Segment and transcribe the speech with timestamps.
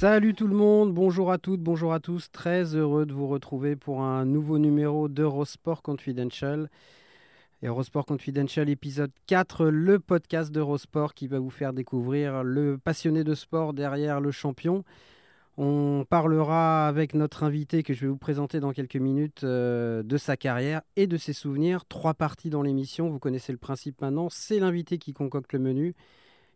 [0.00, 2.30] Salut tout le monde, bonjour à toutes, bonjour à tous.
[2.32, 6.70] Très heureux de vous retrouver pour un nouveau numéro d'Eurosport Confidential.
[7.62, 13.34] Eurosport Confidential épisode 4, le podcast d'Eurosport qui va vous faire découvrir le passionné de
[13.34, 14.84] sport derrière le champion.
[15.58, 20.16] On parlera avec notre invité que je vais vous présenter dans quelques minutes euh, de
[20.16, 21.84] sa carrière et de ses souvenirs.
[21.84, 25.94] Trois parties dans l'émission, vous connaissez le principe maintenant, c'est l'invité qui concocte le menu.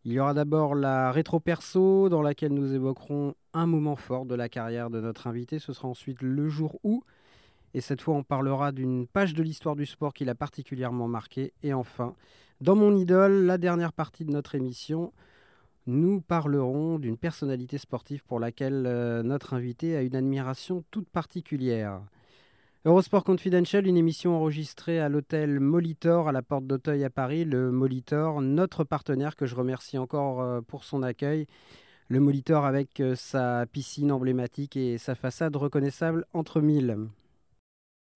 [0.07, 4.35] Il y aura d'abord la rétro perso dans laquelle nous évoquerons un moment fort de
[4.35, 5.59] la carrière de notre invité.
[5.59, 7.03] Ce sera ensuite le jour où.
[7.73, 11.55] Et cette fois, on parlera d'une page de l'histoire du sport qui l'a particulièrement marqué.
[11.63, 12.15] Et enfin,
[12.61, 15.13] dans mon idole, la dernière partie de notre émission,
[15.87, 22.01] nous parlerons d'une personnalité sportive pour laquelle euh, notre invité a une admiration toute particulière.
[22.87, 27.47] Eurosport Confidential, une émission enregistrée à l'hôtel Molitor à la porte d'Auteuil à Paris.
[27.47, 31.47] Le Molitor, notre partenaire que je remercie encore euh, pour son accueil.
[32.09, 36.99] Le Molitor avec euh, sa piscine emblématique et sa façade reconnaissable entre mille.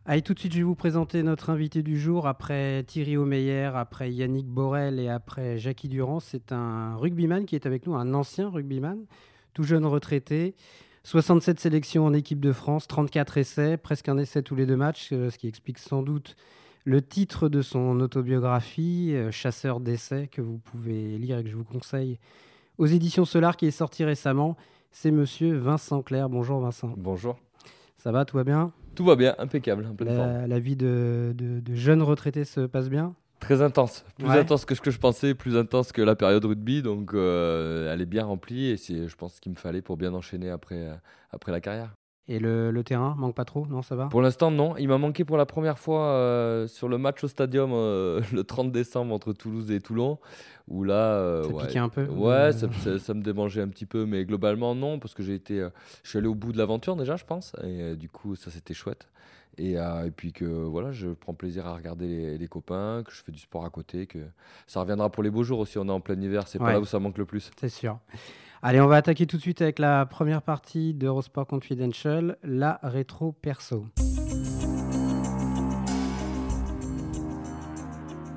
[0.05, 2.27] Allez, tout de suite, je vais vous présenter notre invité du jour.
[2.27, 7.65] Après Thierry Omeyer, après Yannick Borel et après Jackie Durand, c'est un rugbyman qui est
[7.65, 9.07] avec nous, un ancien rugbyman,
[9.55, 10.55] tout jeune retraité.
[11.05, 15.11] 67 sélections en équipe de France, 34 essais, presque un essai tous les deux matchs,
[15.13, 16.37] euh, ce qui explique sans doute
[16.85, 21.57] le titre de son autobiographie, euh, Chasseur d'essais, que vous pouvez lire et que je
[21.57, 22.19] vous conseille
[22.79, 24.57] aux éditions Solar, qui est sorti récemment.
[24.91, 26.29] C'est monsieur Vincent Clair.
[26.29, 26.93] Bonjour Vincent.
[26.97, 27.39] Bonjour.
[27.97, 28.73] Ça va, tout va bien?
[28.95, 29.89] Tout va bien, impeccable.
[30.01, 33.15] la, vie de, de jeune retraité se passe bien?
[33.41, 36.83] Très intense, plus intense que ce que je pensais, plus intense que la période rugby,
[36.83, 39.97] donc euh, elle est bien remplie et c'est, je pense, ce qu'il me fallait pour
[39.97, 40.95] bien enchaîner après, euh,
[41.31, 41.95] après la carrière.
[42.27, 44.07] Et le, le, terrain manque pas trop, non ça va?
[44.09, 47.29] Pour l'instant non, il m'a manqué pour la première fois euh, sur le match au
[47.29, 47.71] stadium
[48.33, 50.19] le 30 décembre entre Toulouse et Toulon,
[50.67, 51.43] où là...
[51.45, 54.99] ça piquait un peu Ouais, ça, ça, me démangeait un petit peu, mais globalement non,
[54.99, 55.67] parce que j'ai été,
[56.03, 58.75] je suis allé au bout de l'aventure déjà je pense, et du coup ça c'était
[58.75, 59.09] chouette.
[59.61, 63.33] Euh, et, puis que voilà, je prends plaisir à regarder les, copains, que je fais
[63.33, 64.19] du sport à côté, que
[64.67, 65.79] ça reviendra pour les beaux jours aussi.
[65.79, 67.51] On est en plein hiver, c'est pas là où ça manque le plus.
[67.59, 67.99] C'est sûr.
[68.63, 73.33] Allez, on va attaquer tout de suite avec la première partie d'Eurosport Confidential, la rétro
[73.33, 73.87] perso.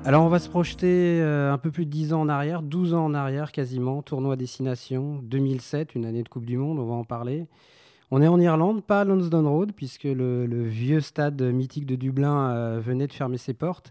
[0.04, 2.94] Alors on va se projeter euh, un peu plus de 10 ans en arrière, 12
[2.94, 6.94] ans en arrière quasiment, tournoi destination 2007, une année de Coupe du Monde, on va
[6.94, 7.46] en parler.
[8.14, 12.50] On est en Irlande, pas à Lonsdale Road, puisque le, vieux stade mythique de Dublin
[12.50, 13.90] euh, venait de fermer ses portes.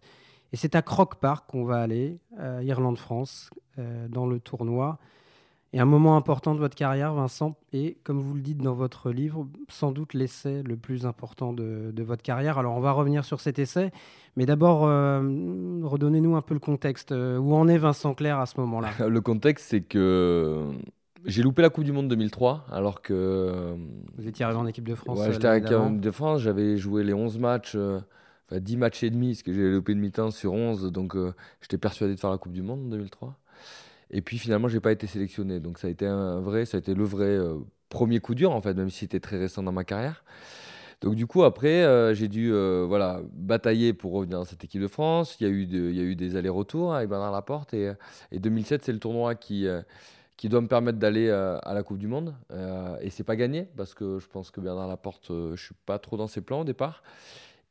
[0.53, 2.19] Et c'est à Croke Park qu'on va aller,
[2.61, 3.49] Irlande-France,
[3.79, 4.99] euh, dans le tournoi.
[5.73, 9.09] Et un moment important de votre carrière, Vincent, et comme vous le dites dans votre
[9.09, 12.59] livre, sans doute l'essai le plus important de, votre carrière.
[12.59, 13.89] Alors on va revenir sur cet essai,
[14.35, 17.11] mais d'abord, euh, redonnez-nous un peu le contexte.
[17.11, 18.89] Où en est Vincent Clair à ce moment-là?
[19.07, 20.67] Le contexte, c'est que
[21.25, 23.75] j'ai loupé la Coupe du Monde 2003, alors que.
[24.17, 27.03] Vous étiez arrivé en équipe de France Ouais, j'étais en équipe de France, j'avais joué
[27.03, 27.99] les 11 matchs, euh,
[28.49, 31.33] enfin 10 matchs et demi, parce que j'ai loupé de mi-temps sur 11, donc euh,
[31.61, 33.37] j'étais persuadé de faire la Coupe du Monde en 2003.
[34.11, 36.79] Et puis finalement, j'ai pas été sélectionné, donc ça a été un vrai, ça a
[36.79, 37.57] été le vrai euh,
[37.89, 40.23] premier coup dur, en fait, même si c'était très récent dans ma carrière.
[41.01, 45.35] Donc du coup, après, j'ai dû voilà, batailler pour revenir dans cette équipe de France.
[45.39, 47.73] Il y a eu, il y a eu des allers-retours avec Bernard Laporte.
[47.73, 47.91] Et,
[48.31, 49.67] et 2007, c'est le tournoi qui,
[50.41, 52.33] qui doit me permettre d'aller euh, à la Coupe du Monde.
[52.51, 55.75] Euh, et c'est pas gagné parce que je pense que Bernard Laporte, euh, je suis
[55.85, 57.03] pas trop dans ses plans au départ.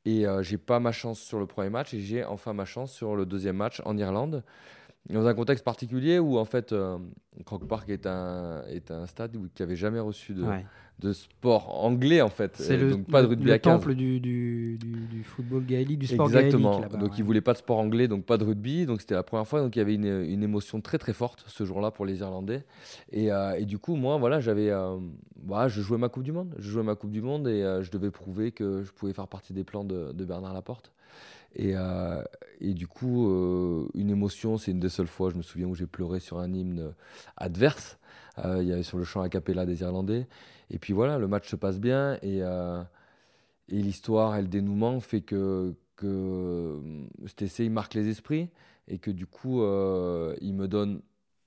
[0.05, 3.17] Et j'ai pas ma chance sur le premier match et j'ai enfin ma chance sur
[3.17, 4.43] le deuxième match en Irlande.
[5.12, 6.75] Dans un contexte particulier où en fait
[7.45, 10.45] Croke Park est un, est un stade où, qui avait jamais reçu de,
[11.01, 12.57] de sport anglais en fait.
[12.57, 16.81] C'est le, donc pas de rugby temple du, du, du, football gaélique, du sport Exactement.
[16.81, 18.87] donc ils voulaient pas de sport anglais, donc pas de rugby.
[18.87, 19.61] Donc c'était la première fois.
[19.61, 22.65] Donc il y avait une, une émotion très très forte ce jour-là pour les Irlandais.
[23.11, 24.99] Et, euh, et, du coup moi voilà j'avais, euh,
[25.43, 26.55] bah, je jouais ma Coupe du Monde.
[26.59, 29.29] Je jouais ma Coupe du Monde et euh, je devais prouver que je pouvais faire
[29.29, 30.93] partie des plans de, de Bernard Laporte.
[31.55, 31.75] Et,
[32.61, 33.29] et du coup,
[33.94, 36.52] une émotion, c'est une des seules fois, je me souviens, où j'ai pleuré sur un
[36.52, 36.94] hymne
[37.37, 37.99] adverse.
[38.38, 40.26] il y avait sur le chant a cappella des Irlandais.
[40.70, 45.23] Et puis voilà, le match se passe bien et, et l'histoire et le dénouement fait
[45.23, 46.79] que, que
[47.26, 48.49] cet essai marque les esprits
[48.88, 49.62] et que du coup,
[50.41, 51.02] il me donne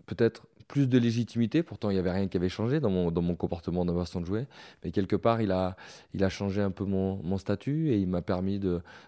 [0.05, 1.61] peut-être plus de légitimité.
[1.61, 4.05] Pourtant, il n'y avait rien qui avait changé dans mon, dans mon comportement, dans ma
[4.05, 4.47] façon de jouer.
[4.83, 5.75] Mais quelque part, il a,
[6.15, 8.59] il a changé un peu mon, mon statut et il m'a permis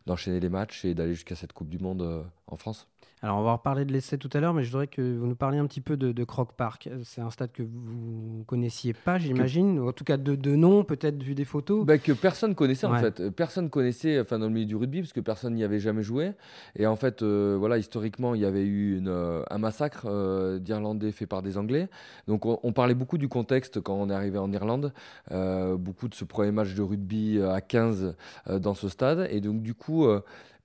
[0.05, 2.87] d'enchaîner les matchs et d'aller jusqu'à cette Coupe du Monde euh, en France.
[3.21, 5.35] Alors, on va reparler de l'essai tout à l'heure, mais je voudrais que vous nous
[5.35, 6.89] parliez un petit peu de, Croc Park.
[7.03, 10.83] C'est un stade que vous connaissiez pas, j'imagine, ou en tout cas de, de nom,
[10.83, 11.85] peut-être vu des photos.
[11.85, 13.29] Bah, que personne connaissait en fait.
[13.29, 16.33] Personne connaissait, enfin dans le milieu du rugby, parce que personne n'y avait jamais joué.
[16.75, 20.59] Et en fait, euh, voilà, historiquement, il y avait eu une, euh, un massacre euh,
[20.59, 21.87] d'Irlandais fait par des Anglais.
[22.27, 24.91] Donc, on, parlait beaucoup du contexte quand on est arrivé en Irlande,
[25.31, 28.15] beaucoup de ce premier match de rugby à 15
[28.49, 29.27] dans ce stade.
[29.31, 30.05] Et donc, du coup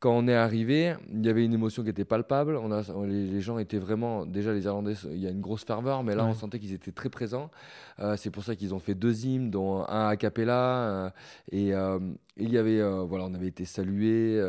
[0.00, 2.56] quand on est arrivé, il y avait une émotion qui était palpable.
[2.56, 6.02] On a, les, gens étaient vraiment, déjà les Irlandais, il y a une grosse ferveur,
[6.02, 7.50] mais là on sentait qu'ils étaient très présents.
[7.98, 10.54] Euh, c'est pour ça qu'ils ont fait deux hymnes, dont un a cappella.
[10.54, 11.10] Euh,
[11.52, 11.98] et euh,
[12.38, 14.42] il y avait, voilà, on avait été salués.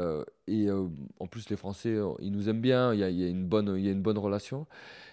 [0.48, 2.94] et en plus les Français, ils nous aiment bien.
[2.94, 4.68] Il y a, une bonne, il y a une bonne relation.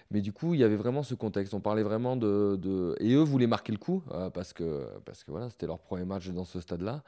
[0.09, 1.53] Mais du coup, il y avait vraiment ce contexte.
[1.53, 2.95] On parlait vraiment de, de...
[3.01, 4.03] et eux voulaient marquer le coup
[4.33, 7.03] parce que parce que voilà, c'était leur premier match dans ce stade-là.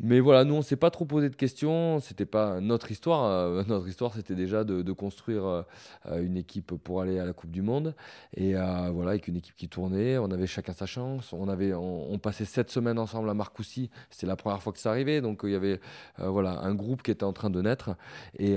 [0.00, 1.98] Mais voilà, nous, on s'est pas trop posé de questions.
[2.00, 3.24] C'était pas notre histoire.
[3.24, 5.62] Euh, notre histoire, c'était déjà de, construire euh,
[6.06, 7.94] euh, une équipe pour aller à la Coupe du Monde.
[8.36, 10.18] Et voilà, avec une équipe qui tournait.
[10.18, 11.32] On avait chacun sa chance.
[11.32, 13.90] On, avait, on, passait sept semaines ensemble à Marcoussis.
[14.10, 15.20] C'était la première fois que ça arrivait.
[15.20, 15.80] Donc, il y avait
[16.18, 17.96] voilà, un groupe qui était en train de naître.
[18.38, 18.56] Et,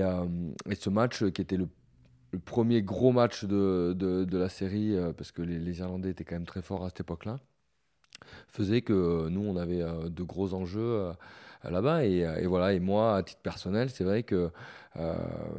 [0.78, 1.68] ce match, qui était le
[2.44, 6.62] premier gros match de, de, la série, parce que les, Irlandais étaient quand même très
[6.62, 7.38] forts à cette époque-là
[8.48, 11.12] faisait que euh, nous, on avait euh, de gros enjeux euh,
[11.68, 12.04] là-bas.
[12.04, 14.50] Et, voilà, et moi, à titre personnel, c'est vrai que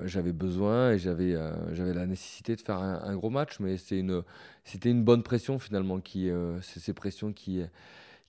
[0.04, 1.36] j'avais besoin et j'avais
[1.71, 4.21] j'avais la nécessité de faire un, gros match, mais c'est une,
[4.63, 6.30] c'était une bonne pression finalement, qui,
[6.62, 7.63] c'est ces pressions qui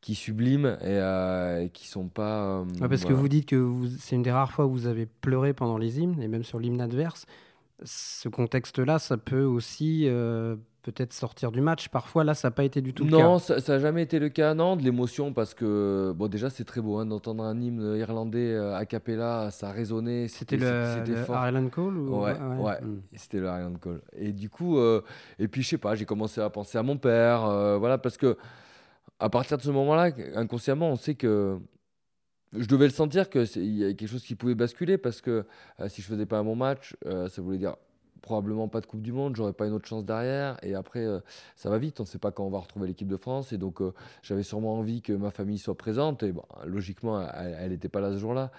[0.00, 2.64] qui subliment et, qui sont pas.
[2.78, 5.76] parce que vous dites que c'est une des rares fois où vous avez pleuré pendant
[5.76, 7.26] les hymnes et même sur l'hymne adverse.
[7.82, 10.08] Ce contexte-là, ça peut aussi
[10.84, 11.88] peut-être sortir du match.
[11.88, 13.16] Parfois, là, ça n'a pas été du tout le cas.
[13.16, 16.64] Non, ça n'a jamais été le cas, non, de l'émotion, parce que, bon, déjà, c'est
[16.64, 20.28] très beau hein, d'entendre un hymne irlandais euh, a cappella, ça résonnait.
[20.28, 23.00] C'était le, le Ireland Call Ouais, ouais, hmm.
[23.14, 24.02] c'était le Ireland Call.
[24.16, 25.00] Et du coup, euh,
[25.38, 28.19] et puis, je sais pas, j'ai commencé à penser à mon père, euh, voilà, parce
[28.19, 28.36] que
[29.19, 31.58] à partir de ce moment-là, inconsciemment, on sait que
[32.52, 35.46] je devais le sentir qu'il y a quelque chose qui pouvait basculer parce que
[35.86, 37.76] si je faisais pas un bon match, ça voulait dire
[38.24, 40.56] probablement pas de Coupe du Monde, j'aurais pas une autre chance derrière.
[40.62, 41.20] Et après, euh,
[41.56, 43.52] ça va vite, on ne sait pas quand on va retrouver l'équipe de France.
[43.52, 43.92] Et donc, euh,
[44.22, 46.22] j'avais sûrement envie que ma famille soit présente.
[46.22, 47.22] Et bon, logiquement,
[47.60, 48.50] elle n'était pas là ce jour-là.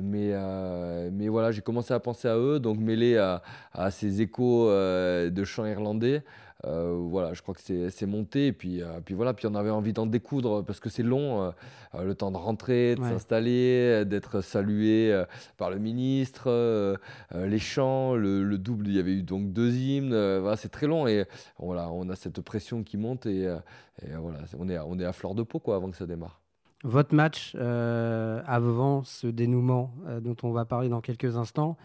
[0.00, 3.42] Mais, euh, mais voilà, j'ai commencé à penser à eux, donc mêlé à,
[3.74, 6.24] à ces échos de chants irlandais.
[6.64, 8.48] Euh, voilà, je crois que c'est monté.
[8.48, 11.42] Et puis, euh, puis voilà, puis on avait envie d'en découdre parce que c'est long,
[11.42, 15.22] euh, le temps de rentrer, de s'installer, d'être salué
[15.56, 16.98] par le ministre,
[17.34, 18.88] les chants, le, double.
[18.88, 20.38] Il y avait eu donc deux hymnes.
[20.38, 21.24] voilà, c'est très long et
[21.58, 23.48] voilà, on a cette pression qui monte et,
[24.16, 26.40] voilà, on est, on est à fleur de peau quoi avant que ça démarre.
[26.84, 31.76] Votre match avant ce dénouement dont on va parler dans quelques instants,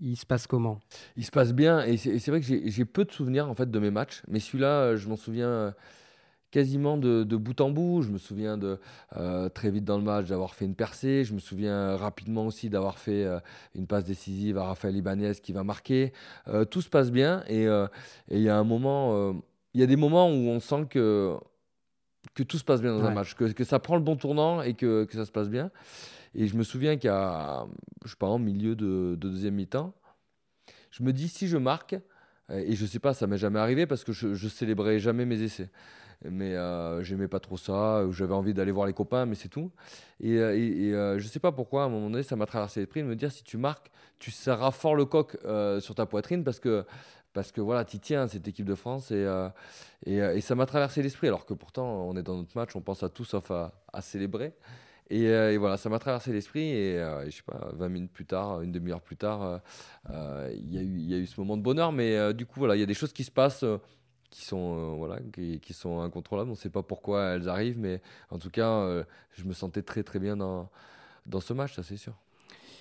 [0.00, 0.80] il se passe comment?
[1.16, 3.78] Il se passe bien et c'est vrai que j'ai peu de souvenirs en fait de
[3.78, 5.70] mes matchs, mais celui-là, euh, je m'en souviens euh,
[6.50, 8.02] quasiment de, bout en bout.
[8.02, 8.78] Je me souviens de
[9.16, 11.24] euh, très vite dans le match d'avoir fait une percée.
[11.24, 13.26] Je me souviens rapidement aussi d'avoir fait
[13.74, 16.12] une passe décisive à Raphaël Ibanez qui va marquer.
[16.70, 17.66] tout se passe bien et
[18.30, 19.34] il y a un moment,
[19.74, 21.36] il y a des moments où on sent que
[22.34, 24.62] que tout se passe bien dans un match, que, que, ça prend le bon tournant
[24.62, 25.70] et que, que ça se passe bien.
[26.34, 27.66] Et je me souviens qu'à,
[28.04, 29.94] je sais pas, en milieu de, deuxième mi-temps,
[30.90, 31.96] je me dis si je marque,
[32.50, 35.24] euh, et je sais pas, ça m'est jamais arrivé parce que je, je célébrais jamais
[35.24, 35.70] mes essais.
[36.24, 39.70] Mais euh, j'aimais pas trop ça, j'avais envie d'aller voir les copains, mais c'est tout.
[40.20, 42.80] Et, euh, et, euh, je sais pas pourquoi, à un moment donné, ça m'a traversé
[42.80, 45.36] l'esprit de me dire si tu marques, tu serras fort le coq
[45.80, 46.86] sur ta poitrine parce que,
[47.32, 49.26] parce que voilà, tu tiens cette équipe de France et,
[50.06, 51.26] et, ça m'a traversé l'esprit.
[51.26, 54.54] Alors que pourtant, on est dans notre match, on pense à tout sauf à célébrer.
[55.12, 56.68] Euh, et, voilà, ça m'a traversé l'esprit.
[56.68, 59.60] Et euh, je sais pas, 20 minutes plus tard, une demi-heure plus tard,
[60.10, 61.92] euh, il y, y, a eu ce moment de bonheur.
[61.92, 63.64] Mais du coup, voilà, il y a des choses qui se passent
[64.30, 66.50] qui sont, voilà, qui, qui, sont incontrôlables.
[66.50, 70.02] On ne sait pas pourquoi elles arrivent, mais en tout cas, je me sentais très
[70.02, 70.70] très bien dans,
[71.26, 72.14] dans ce match, ça c'est sûr.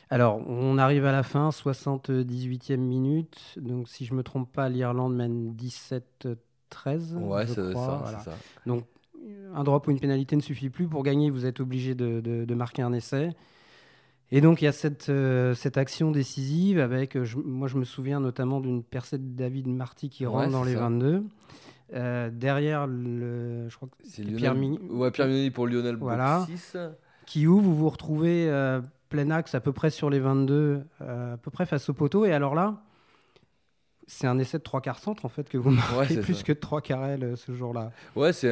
[0.10, 3.58] Alors, on arrive à la fin, 78e minute.
[3.58, 7.16] Donc, si je ne me trompe pas, l'Irlande mène 17-13.
[7.16, 8.32] Ouais, c'est ça, ça,
[8.66, 8.86] Donc,
[9.54, 10.88] un drop ou une pénalité ne suffit plus.
[10.88, 13.32] Pour gagner, vous êtes obligé de, marquer un essai.
[14.32, 15.12] Et donc il y a cette,
[15.56, 20.26] cette action décisive avec, moi je me souviens notamment d'une percée de David Marty qui
[20.26, 21.24] rentre dans les 22.
[22.32, 24.80] derrière, le, je crois que c'est Pierre Migny.
[24.90, 26.48] Ouais, Pierre Migny pour Lionel voilà.
[27.26, 28.50] Qui où vous vous retrouvez
[29.10, 32.26] plein axe à peu près sur les 22, à peu près face au poteau.
[32.26, 32.82] Et alors là,
[34.08, 36.60] c'est un essai de trois quarts centre en fait que vous marquez plus que de
[36.60, 37.92] trois quarts euh, ce jour-là.
[38.16, 38.52] Ouais, c'est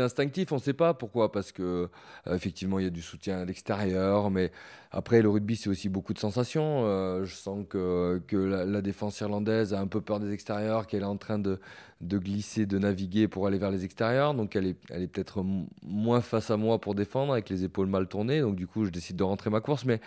[0.00, 1.88] instinctif, on ne sait pas pourquoi, parce que
[2.26, 4.50] euh, effectivement il y a du soutien à l'extérieur, mais
[4.90, 6.84] après le rugby c'est aussi beaucoup de sensations.
[6.84, 11.02] Euh, je sens que, que la, défense irlandaise a un peu peur des extérieurs, qu'elle
[11.02, 11.60] est en train de,
[12.00, 15.44] de, glisser, de naviguer pour aller vers les extérieurs, donc elle est, elle est peut-être
[15.84, 18.90] moins face à moi pour défendre avec les épaules mal tournées, donc du coup je
[18.90, 20.00] décide de rentrer ma course, mais,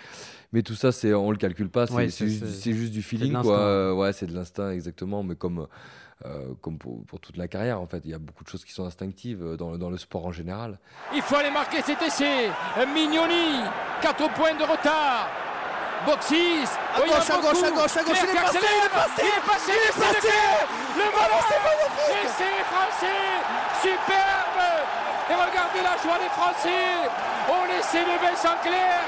[0.54, 3.96] mais tout ça c'est on le calcule pas, c'est juste, juste, du feeling quoi.
[3.96, 5.68] ouais, c'est de l'instinct exactement, mais comme,
[6.26, 8.02] euh, comme pour, pour, toute la carrière, en fait.
[8.06, 10.32] Il y a beaucoup de choses qui sont instinctives euh, dans, dans le sport en
[10.32, 10.78] général.
[11.16, 12.50] Il faut aller marquer cet essai.
[12.94, 13.64] Mignoni,
[14.02, 15.51] 4 points de retard.
[16.06, 19.22] Boxis, à gauche, à gauche, à gauche, à gauche, il est passé, il est passé,
[19.22, 20.34] il est passé, il est passé,
[20.98, 23.24] le ballon, c'est magnifique, essai français,
[23.82, 24.62] superbe,
[25.30, 27.06] et regardez la joie des Français,
[27.48, 29.00] on essaie de Vincent Clair,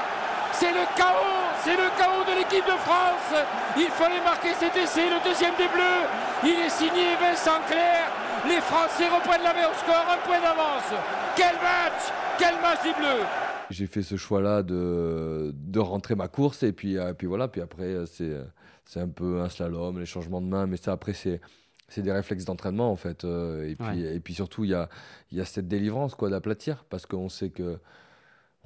[0.52, 3.42] c'est le chaos, c'est le chaos de l'équipe de France.
[3.76, 6.06] Il fallait marquer cet essai, le deuxième des Bleus.
[6.44, 8.06] Il est signé Vincent Clair.
[8.46, 10.94] Les Français reprennent la main au score, un point d'avance.
[11.34, 12.12] Quel match.
[12.38, 13.26] Quel match des Bleus
[13.70, 17.48] J'ai fait ce choix-là de, de rentrer ma course et puis, euh, puis voilà.
[17.48, 18.36] Puis après, c'est,
[18.84, 20.66] c'est un peu un slalom, les changements de main.
[20.66, 21.40] Mais ça, après, c'est
[21.88, 23.24] c'est des réflexes d'entraînement en fait.
[23.24, 24.88] Euh, et, puis, et puis surtout, il y a,
[25.32, 27.78] y a cette délivrance quoi, d'aplatir parce qu'on sait que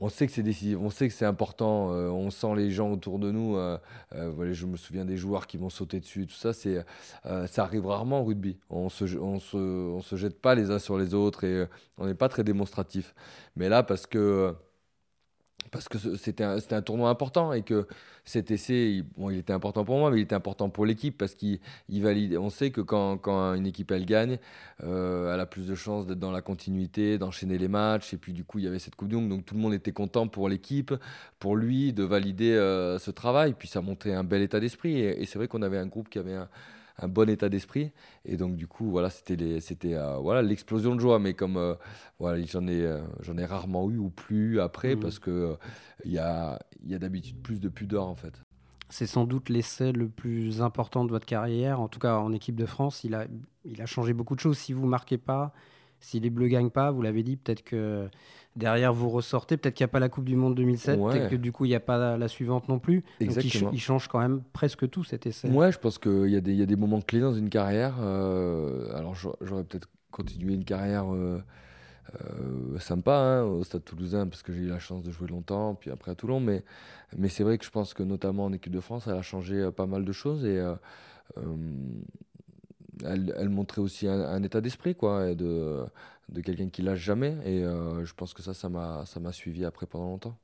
[0.01, 2.93] on sait que c'est décisif, on sait que c'est important, euh, on sent les gens
[2.93, 3.57] autour de nous.
[3.57, 3.79] Euh,
[4.15, 6.85] euh, voilà, je me souviens des joueurs qui vont sauter dessus, tout ça, c'est,
[7.25, 8.59] ça arrive rarement au rugby.
[8.71, 11.67] On se, on se, on se jette pas les uns sur les autres et
[11.99, 13.13] on n'est pas très démonstratif.
[13.57, 14.55] Mais là, parce que
[15.71, 17.87] parce que c'était un, tournoi important et que
[18.25, 21.17] cet essai, il, bon, il était important pour moi, mais il était important pour l'équipe
[21.17, 22.37] parce qu'il valide.
[22.37, 23.19] On sait que quand,
[23.55, 24.39] une équipe elle gagne,
[24.85, 28.15] euh, elle a plus de chances d'être dans la continuité, d'enchaîner les matchs.
[28.15, 29.93] Et puis du coup, il y avait cette Coupe du donc tout le monde était
[29.93, 30.93] content pour l'équipe,
[31.39, 33.55] pour lui, de valider euh, ce travail.
[33.59, 34.99] Puis ça montrait un bel état d'esprit.
[35.01, 36.49] Et c'est vrai qu'on avait un groupe qui avait un,
[36.99, 37.93] un bon état d'esprit.
[38.25, 41.19] Et donc, du coup, voilà, c'était c'était euh, voilà l'explosion de joie.
[41.19, 41.75] Mais comme euh,
[42.19, 45.01] voilà, j'en ai, euh, j'en ai rarement eu ou plus après, mmh.
[45.01, 45.57] parce que
[46.05, 48.43] il y a, y a d'habitude plus de pudeur en fait.
[48.91, 52.57] C'est sans doute l'essai le plus important de votre carrière, en tout cas en équipe
[52.57, 53.05] de France.
[53.05, 53.27] Il a,
[53.65, 54.57] il a changé beaucoup de choses.
[54.57, 55.53] Si vous marquez pas,
[56.01, 58.09] si les Bleus gagnent pas, vous l'avez dit, peut-être que
[58.57, 61.37] derrière vous ressortez, peut-être qu'il n'y a pas la Coupe du Monde 2007, peut-être que
[61.37, 63.05] du coup il n'y a pas la, suivante non plus.
[63.21, 63.67] Exactement.
[63.67, 65.49] Donc il, change quand même presque tout cet essai.
[65.49, 67.97] Ouais, je pense qu'il y, a des, y a des moments clés dans une carrière.
[68.01, 71.43] Euh, alors j'aurais peut-être continué une carrière euh,
[72.21, 75.75] euh, sympa hein, au Stade Toulousain parce que j'ai eu la chance de jouer longtemps,
[75.75, 76.41] puis après à Toulon.
[76.41, 76.65] Mais,
[77.17, 79.71] mais c'est vrai que je pense que notamment en équipe de France, elle a changé
[79.71, 80.61] pas mal de choses et
[83.05, 85.85] elle, montrait aussi un, état d'esprit, quoi, de,
[86.29, 87.37] de quelqu'un qui lâche jamais.
[87.45, 90.37] Et euh, je pense que ça, ça m'a, ça m'a suivi après pendant longtemps.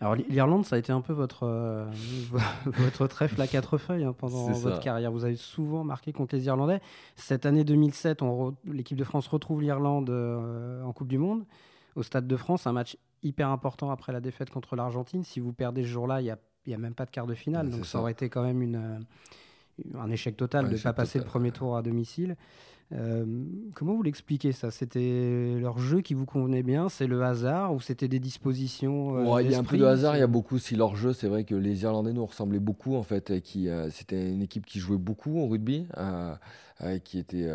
[0.00, 1.84] Alors l'Irlande, ça a été un peu votre, euh,
[2.66, 5.10] votre trèfle à quatre feuilles hein, pendant votre carrière.
[5.10, 6.80] Vous avez souvent marqué contre les Irlandais.
[7.16, 8.20] Cette année 2007,
[8.66, 11.44] l'équipe de France retrouve l'Irlande euh, en Coupe du Monde
[11.96, 15.24] au Stade de France, un match hyper important après la défaite contre l'Argentine.
[15.24, 17.34] Si vous perdez ce jour-là, il n'y a, y a, même pas de quart de
[17.34, 17.68] finale.
[17.68, 17.98] donc ça.
[17.98, 19.00] aurait été quand même une,
[19.98, 22.36] un échec total de ne pas passer le premier tour à domicile.
[22.94, 23.26] Euh,
[23.74, 24.70] comment vous l'expliquez ça?
[24.70, 29.42] C'était leur jeu qui vous convenait bien C'est le hasard ou c'était des dispositions euh,
[29.42, 31.12] Il y a un peu de hasard, il y a beaucoup si leur jeu.
[31.12, 33.30] C'est vrai que les Irlandais nous ressemblaient beaucoup en fait.
[33.30, 35.86] Et qui, euh, c'était une équipe qui jouait beaucoup au rugby,
[37.04, 37.50] qui était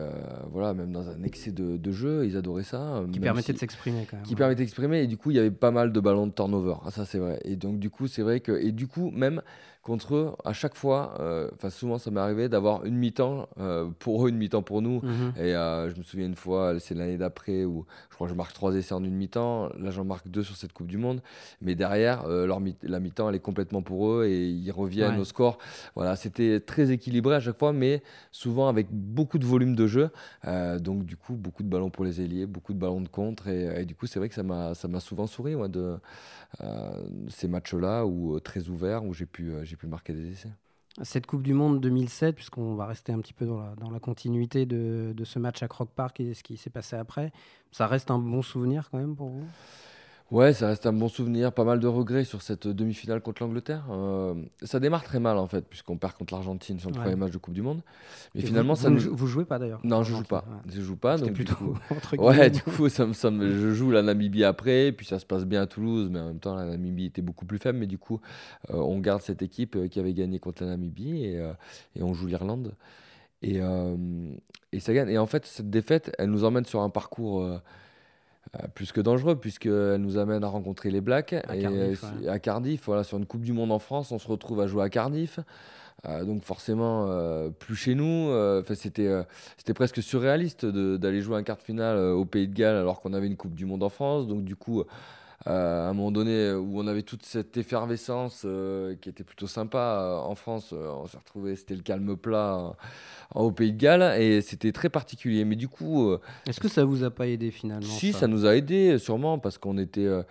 [0.51, 2.25] voilà même dans un excès de, jeu.
[2.25, 3.03] Ils adoraient ça.
[3.11, 4.25] Qui permettait de s'exprimer quand même.
[4.25, 6.75] Qui permettait d'exprimer et du coup il y avait pas mal de ballons de turnover.
[6.85, 7.39] Ah, ça c'est vrai.
[7.43, 9.41] Et donc du coup c'est vrai que et du coup même
[9.83, 13.89] contre eux, à chaque fois, euh, enfin souvent ça m'est arrivé d'avoir une mi-temps euh,
[13.99, 15.01] pour eux, une mi-temps pour nous.
[15.03, 15.33] Mhm.
[15.37, 18.37] Et euh, je me souviens une fois, c'est l'année d'après où je crois que je
[18.37, 19.69] marque trois essais en une mi-temps.
[19.77, 21.21] Là j'en marque deux sur cette Coupe du Monde.
[21.61, 25.57] Mais derrière, leur la mi-temps elle est complètement pour eux et ils reviennent au score.
[25.95, 30.09] Voilà, c'était très équilibré à chaque fois, mais souvent avec beaucoup de volume de jeu.
[30.79, 33.49] donc du coup, beaucoup de ballons pour les ailiers, beaucoup de ballons de contre.
[33.49, 35.97] Et, du coup, c'est vrai que ça m'a souvent souri moi, de
[37.29, 40.51] ces matchs-là où très ouverts, où j'ai pu j'ai pu marquer des essais.
[41.01, 43.99] Cette Coupe du Monde 2007, puisqu'on va rester un petit peu dans la, dans la
[43.99, 47.31] continuité de, de, ce match à Croc Park et ce qui s'est passé après,
[47.71, 49.47] ça reste un bon souvenir quand même pour vous?
[50.33, 51.53] Ouais, ça reste un bon souvenir.
[51.53, 53.85] Pas mal de regrets sur cette demi-finale contre l'Angleterre.
[53.91, 57.31] Euh, ça démarre très mal en fait, puisqu'on perd contre l'Argentine sur le premier match
[57.31, 57.81] de Coupe du Monde.
[58.33, 60.43] Mais finalement, ça vous, vous jouez pas d'ailleurs Non, je joue pas.
[60.67, 61.17] Je joue pas.
[61.17, 61.53] Donc plutôt.
[61.53, 61.77] Coup...
[62.17, 65.61] ouais, du coup, ça me, je joue la Namibie après, puis ça se passe bien
[65.61, 67.77] à Toulouse, mais en même temps, la Namibie était beaucoup plus faible.
[67.77, 68.19] Mais du coup,
[68.71, 71.47] euh, on garde cette équipe euh, qui avait gagné contre la Namibie et,
[71.95, 72.73] et on joue l'Irlande.
[73.43, 73.59] Et,
[74.71, 75.09] et ça gagne.
[75.09, 77.45] Et en fait, cette défaite, elle nous emmène sur un parcours
[78.55, 81.33] euh, plus que dangereux, puisqu'elle nous amène à rencontrer les Blacks.
[81.33, 84.61] À Cardiff, à Cardiff voilà, sur une Coupe du Monde en France, on se retrouve
[84.61, 85.39] à jouer à Cardiff.
[86.05, 88.29] Euh, donc forcément, euh, plus chez nous.
[88.75, 89.23] c'était,
[89.57, 93.13] c'était presque surréaliste d'aller jouer un quart de finale au Pays de Galles alors qu'on
[93.13, 94.27] avait une Coupe du Monde en France.
[94.27, 94.83] Donc du coup,
[95.45, 98.45] à un moment donné où on avait toute cette effervescence
[99.01, 102.75] qui était plutôt sympa en France, on s'est retrouvé, c'était le calme plat
[103.35, 105.45] au Pays de Galles et c'était très particulier.
[105.45, 106.09] Mais du coup.
[106.09, 109.39] Euh, Est-ce que ça vous a pas aidé finalement Si, ça, nous a aidé sûrement
[109.39, 110.05] parce qu'on était.
[110.05, 110.23] Euh,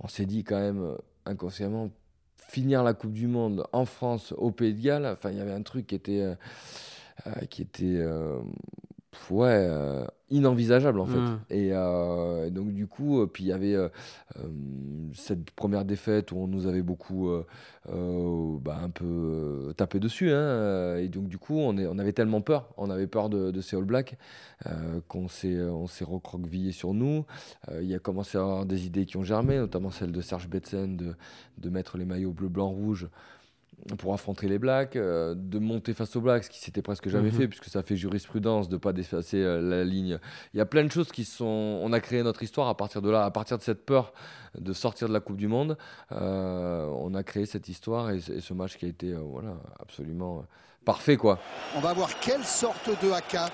[0.00, 0.96] on s'est dit quand même euh,
[1.26, 1.90] inconsciemment
[2.36, 5.06] finir la Coupe du Monde en France au Pays de Galles.
[5.06, 6.36] Enfin, il y avait un truc qui était.
[7.50, 8.02] qui était
[9.30, 11.18] ouais, euh, inenvisageable en fait.
[11.18, 11.40] Mmh.
[11.52, 13.76] Euh, et donc du coup, euh, puis il y avait
[15.14, 17.30] cette première défaite où on nous avait beaucoup
[17.86, 20.30] bah, un peu tapé dessus.
[20.30, 23.50] Hein, et donc du coup, on, est, on avait tellement peur, on avait peur de,
[23.50, 24.16] de ces All Blacks
[25.08, 27.24] qu'on s'est, on s'est recroquevillé sur nous.
[27.80, 30.48] il y a commencé à avoir des idées qui ont germé, notamment celle de Serge
[30.48, 31.14] Betsen de,
[31.58, 33.08] de mettre les maillots bleu, blanc, rouge
[33.98, 37.30] pour affronter les Blacks, euh, de monter face aux Blacks, ce qui s'était presque jamais
[37.30, 37.38] mhm.
[37.38, 40.18] fait, puisque ça fait jurisprudence de ne pas dépasser euh, la ligne.
[40.54, 41.44] Il y a plein de choses qui sont.
[41.46, 44.12] On a créé notre histoire à partir de là, à partir de cette peur
[44.58, 45.78] de sortir de la Coupe du Monde.
[46.12, 50.44] Euh, on a créé cette histoire et, ce match qui a été voilà, absolument
[50.84, 51.16] parfait.
[51.16, 51.38] Quoi.
[51.76, 53.50] On va voir quelle sorte de AK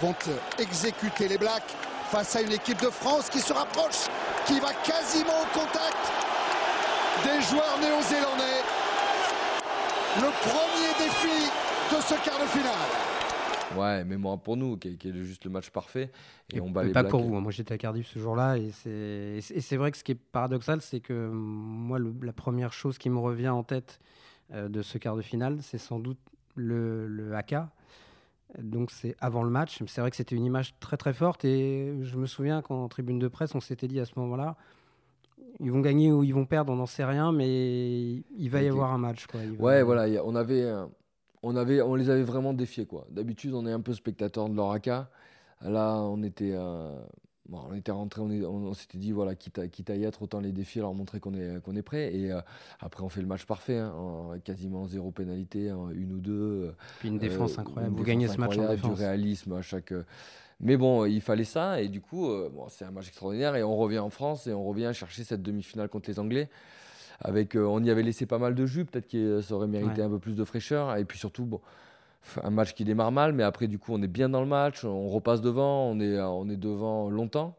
[0.00, 0.14] vont
[0.58, 1.74] exécuter les Blacks
[2.10, 4.06] face à une équipe de France qui se rapproche,
[4.46, 6.12] qui va quasiment au contact
[7.24, 8.59] des joueurs néo-zélandais
[10.16, 11.50] le premier défi
[11.94, 13.10] de ce quart de finale.
[13.76, 16.10] Ouais, mais moi pour nous, qui est, juste le match parfait.
[16.52, 17.36] Et, on bat les pas pour vous.
[17.36, 17.40] Hein.
[17.40, 18.58] Moi j'étais à Cardiff ce jour-là.
[18.58, 23.08] Et c'est vrai que ce qui est paradoxal, c'est que moi, la première chose qui
[23.08, 24.00] me revient en tête
[24.52, 26.18] euh, de ce quart de finale, c'est sans doute
[26.56, 27.54] le, le AK.
[28.58, 29.80] Donc c'est avant le match.
[29.86, 31.44] C'est vrai que c'était une image très très forte.
[31.44, 34.56] Et je me souviens qu'en tribune de presse, on s'était dit à ce moment-là
[35.58, 38.68] ils vont gagner ou ils vont perdre, on n'en sait rien, mais il va y
[38.68, 39.26] avoir un match.
[39.26, 39.40] Quoi.
[39.58, 40.70] ouais, voilà, on avait,
[41.42, 43.06] on avait, on les avait vraiment défiés quoi.
[43.10, 44.90] D'habitude, on est un peu spectateur de leur AK.
[45.62, 46.98] Là, on était, euh,
[47.52, 50.52] on était rentré, on, s'était dit voilà, quitte à, quitte à, y être, autant les
[50.52, 52.14] défier, leur montrer qu'on est, qu'on est prêt.
[52.14, 52.40] Et euh,
[52.80, 56.74] après, on fait le match parfait, hein, quasiment zéro pénalité, une ou deux.
[56.98, 57.96] Puis une défense euh, incroyable.
[57.96, 58.96] Vous gagnez ce match en défense.
[58.96, 59.92] Du réalisme à chaque.
[60.60, 63.62] Mais bon, il fallait ça, et du coup, euh, bon, c'est un match extraordinaire, et
[63.62, 66.50] on revient en France, et on revient chercher cette demi-finale contre les Anglais.
[67.20, 70.02] Avec, euh, on y avait laissé pas mal de jus, peut-être que ça aurait mérité
[70.02, 71.60] un peu plus de fraîcheur, et puis surtout, bon,
[72.42, 74.84] un match qui démarre mal, mais après, du coup, on est bien dans le match,
[74.84, 77.56] on repasse devant, on est, on est devant longtemps.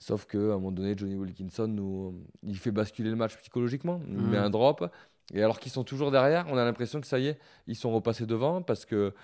[0.00, 4.16] Sauf qu'à un moment donné, Johnny Wilkinson nous, il fait basculer le match psychologiquement, il
[4.16, 4.42] met mmh.
[4.42, 4.90] un drop.
[5.32, 7.92] Et alors qu'ils sont toujours derrière, on a l'impression que ça y est, ils sont
[7.92, 9.14] repassés devant parce que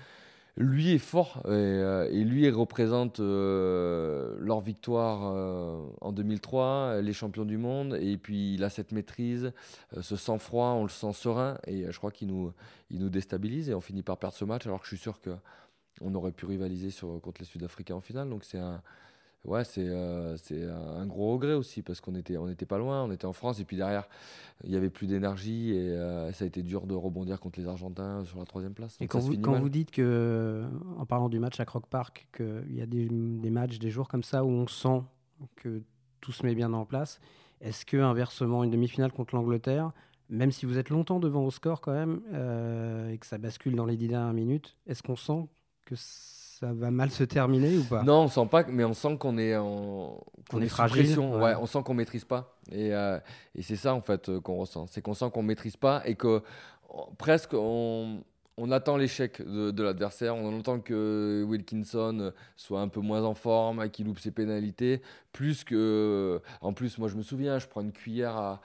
[0.57, 7.45] lui est fort et, euh, lui représente euh, leur victoire euh, en 2003, les champions
[7.45, 9.53] du monde, et puis il a cette maîtrise,
[10.01, 12.53] ce sang-froid, on le sent serein, et je crois qu'il nous,
[12.91, 15.21] il nous déstabilise et on finit par perdre ce match, alors que je suis sûr
[15.21, 16.91] qu'on aurait pu rivaliser
[17.23, 18.29] contre les Sud-Africains en finale.
[18.29, 18.83] Donc c'est un,
[19.45, 20.37] ouais, c'est euh,
[20.97, 23.61] un gros regret aussi parce qu'on était, on était pas loin, on était en France
[23.61, 24.09] et puis derrière
[24.65, 27.69] il y avait plus d'énergie et euh, ça a été dur de rebondir contre les
[27.69, 28.97] Argentins sur la troisième place.
[29.01, 30.65] et quand, vous, quand vous, dites que,
[30.97, 34.09] en parlant du match à Croc Park, qu'il y a des, des, matchs, des jours
[34.09, 35.03] comme ça où on sent
[35.57, 35.83] que
[36.21, 37.21] tout se met bien en place,
[37.61, 39.93] est-ce que inversement une demi-finale contre l'Angleterre,
[40.29, 43.75] même si vous êtes longtemps devant au score quand même euh, et que ça bascule
[43.75, 45.49] dans les dix dernières minutes, est-ce qu'on sent
[45.85, 48.03] que ça va mal se terminer ou pas?
[48.03, 51.19] Non, on sent pas, mais on sent qu'on est en qu'on est, fragile.
[51.19, 51.55] Ouais.
[51.61, 52.57] on sent qu'on maîtrise pas.
[52.73, 53.19] Et, euh,
[53.55, 56.15] et c'est ça en fait euh, qu'on ressent, c'est qu'on sent qu'on maîtrise pas et
[56.15, 56.43] que
[57.19, 58.23] presque on,
[58.59, 60.35] on attend l'échec de, de l'adversaire.
[60.35, 65.01] On entend que Wilkinson soit un peu moins en forme, qu'il loupe ses pénalités.
[65.33, 66.41] Plus que.
[66.61, 68.61] En plus, moi, je me souviens, je prends une cuillère à,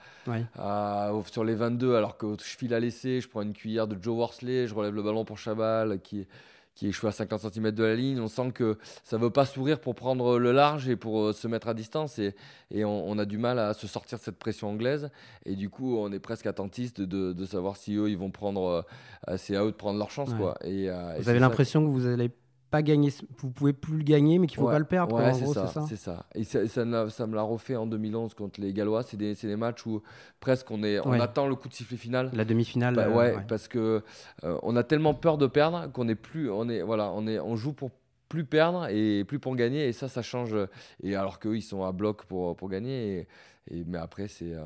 [0.58, 3.20] à, sur les 22, alors que je file à l'essai.
[3.20, 6.26] Je prends une cuillère de Joe Worsley, je relève le ballon pour Chabal, qui,
[6.74, 8.20] qui échoue à 50 cm de la ligne.
[8.20, 11.32] On sent que ça ne veut pas sourire pour prendre le large et pour euh,
[11.32, 12.18] se mettre à distance.
[12.18, 12.34] Et,
[12.70, 15.10] et on, a du mal à se sortir de cette pression anglaise.
[15.44, 18.84] Et du coup, on est presque attentiste de, de savoir si eux, ils vont prendre.
[19.28, 20.34] Euh, c'est à eux de prendre leur chance.
[20.34, 20.56] Quoi.
[20.62, 22.30] Et, euh, vous avez l'impression que vous allez
[22.74, 25.16] pas gagner, vous pouvez plus le gagner, mais qu'il faut Ouais, pas le perdre.
[25.16, 26.16] ouais, c'est ça, c'est ça.
[26.16, 26.26] ça.
[26.34, 29.02] Et ça, ça, me l'a- ça me l'a refait en 2011 contre les Gallois.
[29.02, 30.02] C'est des, des matchs où
[30.40, 31.20] presque on, est, on Ouais.
[31.20, 32.30] attend le coup de sifflet final.
[32.32, 32.94] La demi-finale.
[32.94, 33.44] Bah euh, ouais, ouais.
[33.48, 34.02] parce que
[34.44, 37.38] euh, on a tellement peur de perdre qu'on est plus, on est, voilà, on est,
[37.38, 37.90] on joue pour
[38.28, 39.86] plus perdre et plus pour gagner.
[39.88, 40.56] Et ça, ça change.
[41.02, 43.28] Et alors qu'eux, ils sont à bloc pour, pour gagner.
[43.70, 44.60] Et, et- mais après, c'est, euh,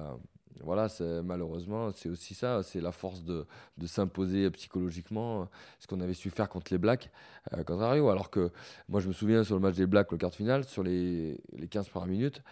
[0.63, 0.89] voilà,
[1.25, 3.47] malheureusement, c'est aussi ça, c'est la force de,
[3.79, 5.45] de s'imposer psychologiquement, euh,
[5.81, 7.11] ce qu'on avait su faire contre les Blacks,
[7.55, 8.09] euh, contre Rio.
[8.11, 8.51] Alors que
[8.89, 11.41] moi, je me souviens sur le match des Blacks, le quart de finale, sur les,
[11.57, 12.43] les 15 premières minutes,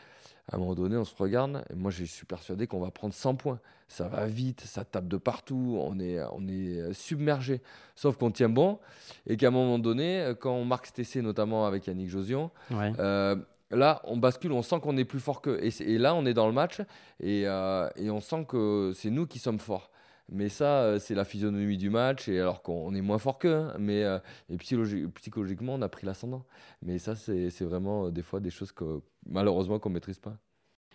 [0.50, 3.12] à un moment donné, on se regarde, et moi, je suis persuadé qu'on va prendre
[3.12, 3.58] 100 points.
[3.88, 7.60] Ça va vite, ça tape de partout, on est, on est submergé.
[7.96, 8.78] Sauf qu'on tient bon,
[9.26, 12.92] et qu'à un moment donné, quand on marque cet essai, notamment avec Yannick Josion, Ouais.
[12.98, 13.36] euh,
[13.70, 15.58] là, on bascule, on sent qu'on est plus fort qu'eux.
[15.62, 16.80] Et, et là, on est dans le match
[17.20, 19.90] et, euh, et on sent que c'est nous qui sommes forts.
[20.28, 23.54] Mais ça, euh, c'est la physionomie du match, et alors qu'on est moins fort qu'eux.
[23.54, 24.18] hein, mais euh,
[24.50, 26.44] et psychologi- psychologiquement, on a pris l'ascendant.
[26.82, 30.36] Mais ça, c'est vraiment des fois des choses que malheureusement qu'on maîtrise pas.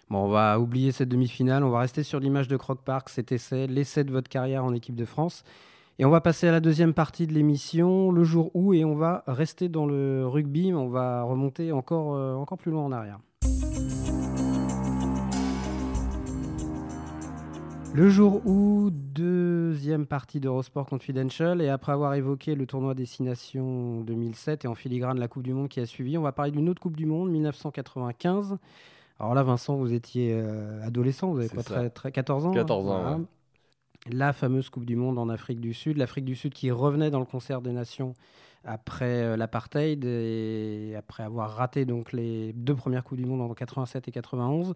[0.10, 1.64] Bon, on va oublier cette demi-finale.
[1.64, 4.74] On va rester sur l'image de Croc Park, cet essai, l'essai de votre carrière en
[4.74, 5.46] équipe de France.
[6.02, 8.96] Et on va passer à la deuxième partie de l'émission, le jour où, et on
[8.96, 12.92] va rester dans le rugby, mais on va remonter encore, euh, encore plus loin en
[12.92, 13.20] arrière.
[17.94, 24.66] Le jour où, deuxième partie d'Eurosport Confidential, et après avoir évoqué le tournoi Destination 2007
[24.66, 26.82] et en filigrane la Coupe du Monde qui a suivi, on va parler d'une autre
[26.82, 28.58] Coupe du Monde, 1995.
[29.20, 32.90] Alors là, Vincent, vous étiez euh, adolescent, vous avez quoi, très, très, 14 ans 14
[32.90, 33.18] ans, voilà.
[33.18, 33.24] ouais.
[34.10, 37.20] La fameuse Coupe du Monde en Afrique du Sud, l'Afrique du Sud qui revenait dans
[37.20, 38.14] le concert des nations
[38.64, 43.54] après euh, l'apartheid et après avoir raté donc les deux premières Coupes du Monde en
[43.54, 44.74] 87 et 91.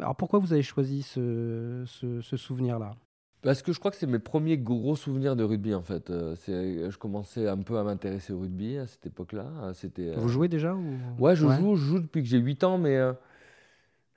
[0.00, 2.94] Alors pourquoi vous avez choisi ce, ce- ce souvenir-là?
[3.42, 6.10] Parce que je crois que c'est mes premiers gros souvenirs de rugby en fait.
[6.10, 9.46] Euh, c'est- je commençais un peu à m'intéresser au rugby à cette époque-là.
[9.62, 10.08] Euh, C'était.
[10.10, 10.96] euh, Vous jouez déjà ou...
[11.20, 13.12] Ouais, je joue, je joue depuis que j'ai 8 ans, mais euh,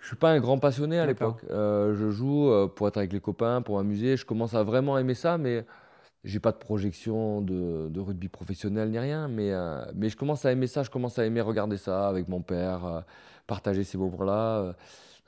[0.01, 1.45] je suis pas un grand passionné à l'époque.
[1.51, 4.17] Euh, je joue euh, pour être avec les copains, pour m'amuser.
[4.17, 5.63] Je commence à vraiment aimer ça, mais
[6.23, 9.27] j'ai pas de projection de, de rugby professionnel ni rien.
[9.27, 12.27] Mais, euh, mais je commence à aimer ça, je commence à aimer regarder ça avec
[12.27, 13.01] mon père, euh,
[13.45, 14.75] partager ces moments-là.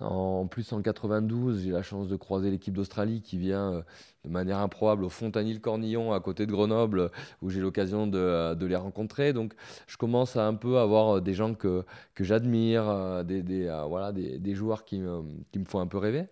[0.02, 3.82] Euh, En plus, en 92, j'ai la chance de croiser l'équipe d'Australie qui vient euh,
[4.26, 7.10] de manière improbable au Fontanil-Cornillon à côté de Grenoble, euh,
[7.42, 9.34] où j'ai l'occasion de, de les rencontrer.
[9.34, 9.54] Donc,
[9.88, 11.86] je commence à un peu avoir euh, des gens que,
[12.20, 16.28] j'admire, euh, des, euh, voilà, des, joueurs qui me font un peu rêver.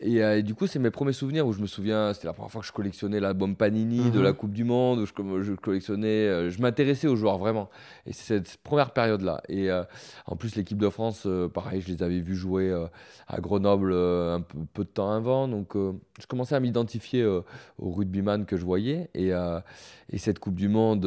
[0.00, 2.32] Et, euh, et du coup, c'est mes premiers souvenirs où je me souviens, c'était la
[2.32, 4.22] première fois que je collectionnais l'album Panini de Mhm.
[4.24, 7.68] la Coupe du Monde, où je, collectionnais, euh, je m'intéressais aux joueurs vraiment.
[8.06, 9.42] Et c'est cette première période-là.
[9.48, 9.82] Et euh,
[10.26, 12.72] en plus, l'équipe de France, pareil, je les avais vus jouer
[13.26, 15.48] à Grenoble un peu, peu de temps avant.
[15.48, 19.10] Donc, je commençais à m'identifier aux rugbyman que je voyais.
[19.14, 19.30] Et,
[20.10, 21.04] et cette Coupe du Monde,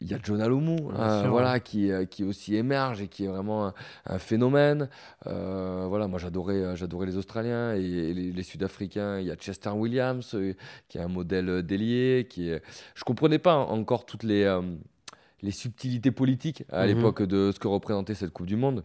[0.00, 3.28] il y a John Alomou, hein, voilà, qui, euh, qui aussi émerge et qui est
[3.28, 3.74] vraiment un,
[4.06, 4.88] un phénomène.
[5.26, 9.18] Euh, voilà, moi j'adorais, euh, j'adorais les Australiens et, et les, les Sud-Africains.
[9.20, 10.54] Il y a Chester Williams euh,
[10.88, 12.26] qui est un modèle délié.
[12.30, 12.62] Qui est...
[12.94, 14.58] Je comprenais pas encore toutes les,
[15.42, 16.94] les subtilités politiques à Mhm.
[16.94, 18.84] l'époque de ce que représentait cette Coupe du Monde.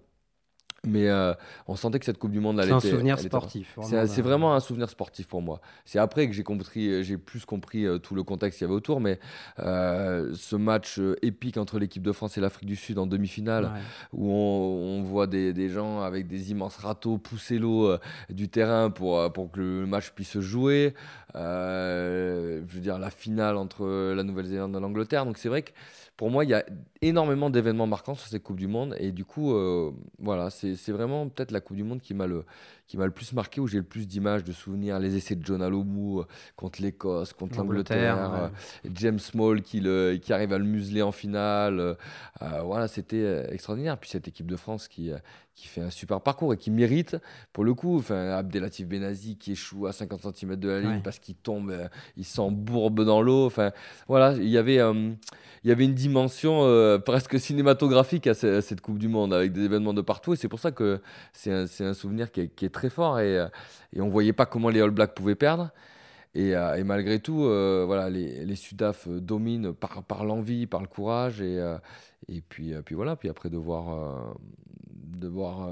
[0.87, 1.33] Mais euh,
[1.67, 3.77] on sentait que cette Coupe du Monde, elle C'est un était- souvenir sportif.
[3.83, 5.61] c'est c'est vraiment un souvenir sportif pour moi.
[5.85, 8.69] C'est après que j'ai compris, euh, j'ai plus compris euh, tout le contexte qu'il y
[8.69, 9.19] avait autour, mais
[9.59, 13.65] euh, ce match euh, épique entre l'équipe de France et l'Afrique du Sud en demi-finale,
[13.65, 13.69] Ouais.
[14.13, 17.97] où on, on voit des, des gens avec des immenses râteaux pousser l'eau euh,
[18.29, 20.93] du terrain pour, euh, pour que le match puisse se jouer.
[21.35, 25.25] Euh, je veux dire, la finale entre la Nouvelle-Zélande et l'Angleterre.
[25.25, 25.71] Donc c'est vrai que
[26.17, 26.65] pour moi, il y a
[27.01, 28.95] énormément d'événements marquants sur cette Coupe du Monde.
[28.99, 32.27] Et du coup, euh, voilà, c'est c'est vraiment peut-être la Coupe du Monde qui m'a
[32.27, 32.45] le,
[32.87, 34.99] qui m'a le plus marqué, où j'ai le plus d'images, de souvenirs.
[34.99, 38.89] Les essais de John Alomou euh, contre l'Écosse, contre L'Angleterre, ouais.
[38.89, 41.79] euh, James Small qui, le, qui arrive à le museler en finale.
[41.79, 41.95] euh,
[42.63, 43.97] voilà, c'était extraordinaire.
[43.97, 45.11] Puis cette équipe de France qui,
[45.55, 47.17] qui fait un super parcours et qui mérite,
[47.53, 51.01] pour le coup, enfin, Abdelatif Benazi qui échoue à 50 cm de la ligne Ouais.
[51.03, 53.45] parce qu'il tombe, euh, il s'embourbe dans l'eau.
[53.45, 53.71] Enfin,
[54.07, 54.93] voilà, il y avait, euh,
[55.63, 59.33] il y avait une dimension euh, presque cinématographique à, ce- à cette Coupe du Monde
[59.33, 60.33] avec des événements de partout.
[60.33, 61.01] Et c'est pour ça que
[61.33, 63.19] c'est un, un souvenir qui est, qui est très fort.
[63.19, 63.47] Et, euh,
[63.93, 65.71] et on voyait pas comment les All Blacks pouvaient perdre.
[66.35, 71.41] Et, euh, malgré tout, euh, voilà, les, les Sudaf dominent par, l'envie, par le courage.
[71.41, 74.35] Et, puis, voilà, puis après de voir,
[74.91, 75.69] de voir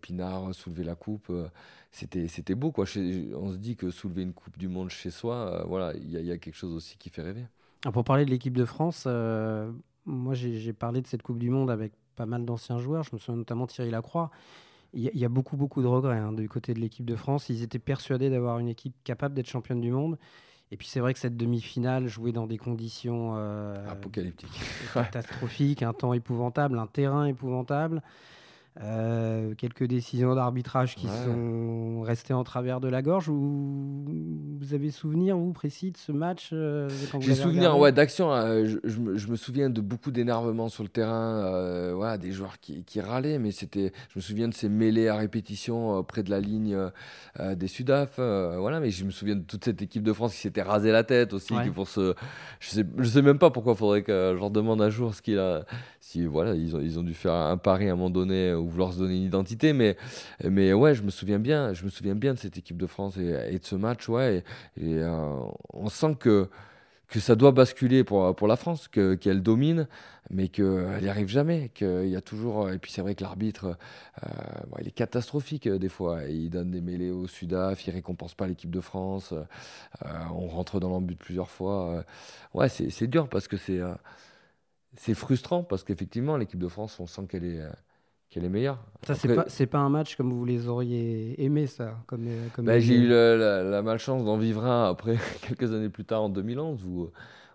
[0.00, 1.32] Pinard soulever la coupe,
[1.90, 2.70] c'était, beau.
[2.70, 2.84] Quoi.
[2.84, 6.38] On se dit que soulever une coupe du monde chez soi, voilà, il y, a-
[6.38, 7.44] quelque chose aussi qui fait rêver.
[7.84, 9.06] Alors, pour parler de l'équipe de France,
[10.04, 13.04] moi j'ai parlé de cette Coupe du Monde avec pas mal d'anciens joueurs.
[13.04, 14.30] Je me souviens notamment Thierry Lacroix.
[14.94, 17.06] Il y, a- il y a beaucoup, beaucoup de regrets hein, du côté de l'équipe
[17.06, 17.48] de France.
[17.48, 20.18] Ils étaient persuadés d'avoir une équipe capable d'être championne du monde.
[20.70, 23.34] Et puis c'est vrai que cette demi-finale jouée dans des conditions
[23.88, 24.48] apocalyptiques,
[25.04, 28.02] catastrophiques, un temps épouvantable, un terrain épouvantable.
[28.80, 33.28] Euh, quelques décisions d'arbitrage qui sont restées en travers de la gorge.
[33.28, 34.02] Ou
[34.58, 36.88] vous avez souvenir, vous, précis, de ce match euh,
[37.20, 38.32] J'ai souvenir ouais, d'action.
[38.32, 38.64] Hein.
[38.64, 43.02] je, me, souviens de beaucoup d'énervement sur le terrain, euh, voilà, des joueurs qui, qui
[43.02, 43.92] râlaient, mais c'était.
[44.08, 46.78] Je me souviens de ces mêlées à répétition près de la ligne
[47.38, 48.16] des Sudaf.
[48.16, 51.04] voilà, mais je me souviens de toute cette équipe de France qui s'était rasé la
[51.04, 51.52] tête aussi.
[51.62, 52.14] Qui pour se,
[52.58, 55.14] je sais, je sais même pas pourquoi il faudrait que je leur demande un jour
[55.14, 55.66] ce qu'il a.
[56.00, 58.68] Si voilà, ils ont, ils ont dû faire un pari à un moment donné ou
[58.68, 59.72] vouloir se donner une identité.
[59.72, 59.96] Mais,
[60.44, 63.16] mais ouais, je me souviens bien, je me souviens bien de cette équipe de France
[63.16, 64.08] et, de ce match.
[64.08, 64.44] Ouais,
[64.80, 65.36] et, euh,
[65.72, 66.48] on sent que,
[67.08, 69.88] que ça doit basculer pour, pour la France, qu'elle domine,
[70.30, 71.70] mais qu'elle n'y arrive jamais.
[71.74, 72.70] Qu'il y a toujours.
[72.70, 73.76] Et puis c'est vrai que l'arbitre,
[74.24, 74.28] euh,
[74.80, 76.24] il est catastrophique euh, des fois.
[76.24, 79.34] Il donne des mêlées au Sudaf, il récompense pas l'équipe de France.
[80.04, 82.04] on rentre dans l'embut plusieurs fois.
[82.54, 83.80] ouais, c'est dur parce que c'est
[84.96, 87.62] c'est frustrant parce qu'effectivement, l'équipe de France, on sent qu'elle est,
[88.32, 88.78] qu'elle est meilleure.
[89.02, 92.64] Ça, c'est pas, pas un match comme vous les auriez aimé, ça comme, euh, comme
[92.64, 96.84] bah, J'ai eu la, malchance d'en vivre un après, quelques années plus tard, en 2011,
[96.86, 97.10] où,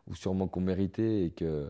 [0.07, 1.69] où sûrement qu'on méritait et qu'il euh,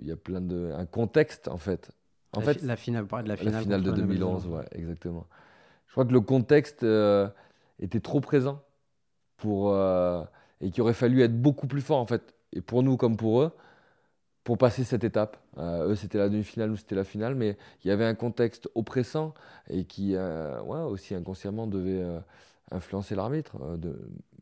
[0.00, 0.72] il y a plein de.
[0.76, 1.90] un contexte, en fait.
[2.34, 5.26] En la, fait, la finale, de la finale, la finale de 2011, ouais, exactement.
[5.86, 7.28] Je crois que le contexte euh,
[7.78, 8.62] était trop présent
[9.38, 9.74] pour,
[10.60, 13.40] et qu'il aurait fallu être beaucoup plus fort, en fait, et pour nous comme pour
[13.40, 13.52] eux
[14.44, 15.36] pour passer cette étape.
[15.58, 18.68] Euh, eux, c'était la demi-finale, nous, c'était la finale, mais il y avait un contexte
[18.74, 19.34] oppressant
[19.70, 22.18] et qui, euh, ouais, aussi inconsciemment, devait euh,
[22.70, 23.56] influencer l'arbitre,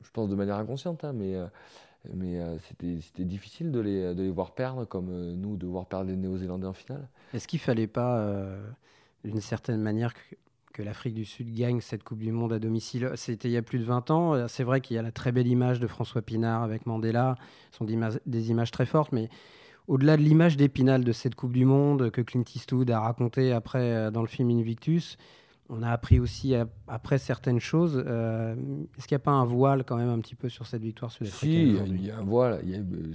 [0.03, 1.35] je pense de manière inconsciente, hein, mais,
[2.15, 6.17] mais c'était difficile de les, de les, voir perdre, comme nous, de voir perdre les
[6.17, 7.09] Néo-Zélandais en finale.
[7.35, 8.47] Est-ce qu'il ne fallait pas,
[9.25, 10.37] d'une certaine manière, que,
[10.73, 13.11] que l'Afrique du Sud gagne cette Coupe du Monde à domicile?
[13.17, 14.49] C'était il y a plus de 20 ans.
[14.49, 17.35] C'est vrai qu'il y a la très belle image de François Pinard avec Mandela,
[17.73, 19.29] ce sont des images très fortes, mais
[19.89, 23.95] au-delà de l'image d'Épinal de cette Coupe du Monde que Clint Eastwood a raconté après
[23.95, 25.17] euh, dans le film Invictus,
[25.71, 26.53] on a appris aussi
[26.89, 28.03] après certaines choses.
[28.05, 28.57] Euh,
[28.99, 31.13] est-ce qu'il n'y a pas un voile quand même un petit peu sur cette victoire
[31.13, 32.61] sud-africaine Si, il y, a un voile.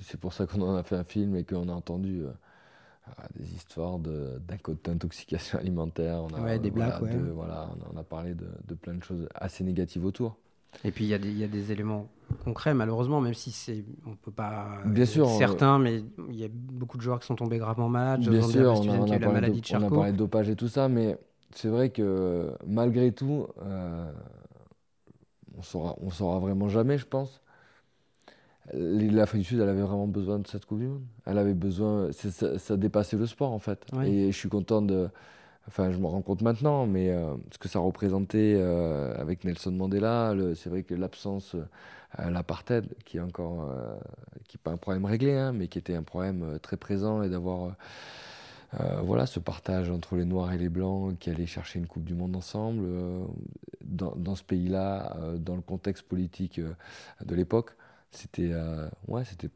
[0.01, 2.31] C'est pour ça qu'on en a fait un film et qu'on a entendu euh,
[3.37, 6.23] des histoires d'intoxication alimentaire.
[6.23, 10.37] On a, des blagues, voilà, on a parlé de, plein de choses assez négatives autour.
[10.83, 12.07] Et puis il y, y, a des éléments
[12.43, 14.79] concret, malheureusement, même si c'est, on peut pas.
[14.85, 15.29] Bien sûr.
[15.29, 18.27] Certains, mais il y a beaucoup de joueurs qui sont tombés gravement malades.
[18.27, 20.87] Bien sûr, on a, la maladie de, on a parlé de dopage et tout ça,
[20.87, 21.17] mais
[21.51, 24.11] c'est vrai que malgré tout, euh,
[25.57, 27.41] on saura, on saura vraiment jamais, je pense.
[28.73, 31.03] L'Afrique du Sud, elle avait vraiment besoin de cette Coupe du Monde.
[31.25, 33.85] Elle avait besoin, ça, ça, dépassait le sport en fait.
[34.03, 35.07] Et je suis content de,
[35.67, 39.71] Enfin, je me rends compte maintenant, mais euh, ce que ça représentait euh, avec Nelson
[39.71, 43.67] Mandela, c'est vrai que l'absence, euh, l'apartheid, qui est encore,
[44.47, 47.75] qui pas un problème réglé, hein, mais qui était un problème très présent, et d'avoir
[49.03, 52.13] voilà, ce partage entre les Noirs et les Blancs qui allaient chercher une Coupe du
[52.13, 52.85] Monde ensemble,
[53.81, 57.71] dans, ce pays-là, dans le contexte politique de l'époque,
[58.11, 58.53] c'était
[59.07, 59.49] ouais, c'était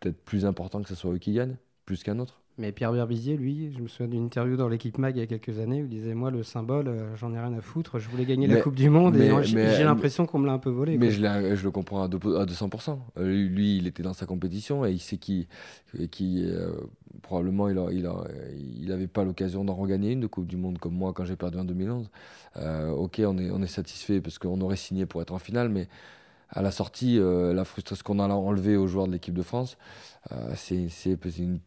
[0.00, 2.40] peut-être plus important que ce soit eux qui gagnent, plus qu'un autre.
[2.58, 5.26] Mais Pierre Berbizier, lui, je me souviens d'une interview dans l'équipe MAG il y a
[5.26, 8.08] quelques années où il disait Moi, le symbole, euh, j'en ai rien à foutre, je
[8.08, 10.96] voulais gagner la Coupe du Monde et j'ai l'impression qu'on me l'a un peu volé.
[10.96, 12.98] Mais je, je, le comprends à, 200%.
[13.18, 15.46] Euh, lui, il était dans sa compétition et il sait qu'il.
[16.10, 16.72] Qui, euh,
[17.22, 17.94] probablement, il n'avait
[18.56, 21.36] il, il pas l'occasion d'en regagner une de Coupe du Monde comme moi quand j'ai
[21.36, 22.08] perdu en 2011.
[22.96, 25.88] ok, on est, on est satisfait parce qu'on aurait signé pour être en finale, mais
[26.48, 29.76] à la sortie, la frustration qu'on a enlevée aux joueurs de l'équipe de France.
[30.32, 30.88] Euh, c'est
[31.38, 31.60] une,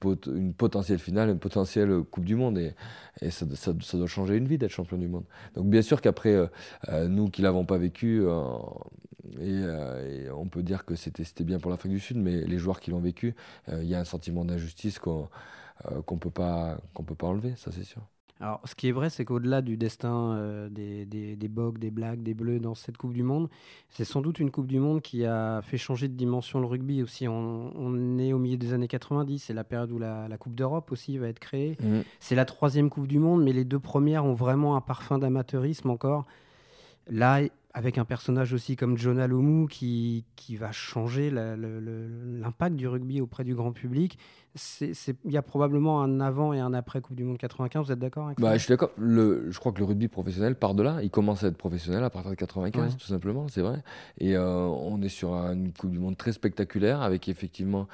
[0.53, 2.57] potentielle finale, une potentielle Coupe du Monde.
[2.57, 2.73] Et,
[3.31, 5.25] ça, doit changer une vie d'être champion du monde.
[5.55, 6.47] Donc bien sûr qu'après, euh,
[6.89, 8.79] euh, nous qui l'avons pas vécu, on
[10.49, 13.35] peut dire que c'était bien pour l'Afrique du Sud, mais les joueurs qui l'ont vécu,
[13.71, 15.29] il y a un sentiment d'injustice qu'on
[16.05, 18.01] qu'on peut peut pas enlever, ça c'est sûr.
[18.41, 21.91] Alors, ce qui est vrai, c'est qu'au-delà du destin euh, des, des, des Bogs, des
[21.91, 23.49] Blacks, des Bleus dans cette Coupe du Monde,
[23.89, 27.03] c'est sans doute une Coupe du Monde qui a fait changer de dimension le rugby
[27.03, 27.27] aussi.
[27.27, 31.17] On, est au milieu des années 90, c'est la période où la, Coupe d'Europe aussi
[31.17, 31.75] va être créée.
[31.81, 31.99] Mmh.
[32.21, 35.89] C'est la troisième Coupe du Monde, mais les deux premières ont vraiment un parfum d'amateurisme
[35.89, 36.25] encore.
[37.09, 37.41] Là,
[37.73, 43.43] avec un personnage aussi comme Jonah Lomu qui, qui va changer l'impact du rugby auprès
[43.43, 44.17] du grand public.
[44.81, 47.99] Il y a probablement un avant et un après Coupe du Monde 95, vous êtes
[47.99, 48.91] d'accord avec bah, Je suis d'accord.
[48.97, 50.97] Je crois que le rugby professionnel part de là.
[51.03, 53.83] Il commence à être professionnel à partir de 95, tout simplement, c'est vrai.
[54.17, 57.87] Et euh, on est sur une Coupe du Monde très spectaculaire avec effectivement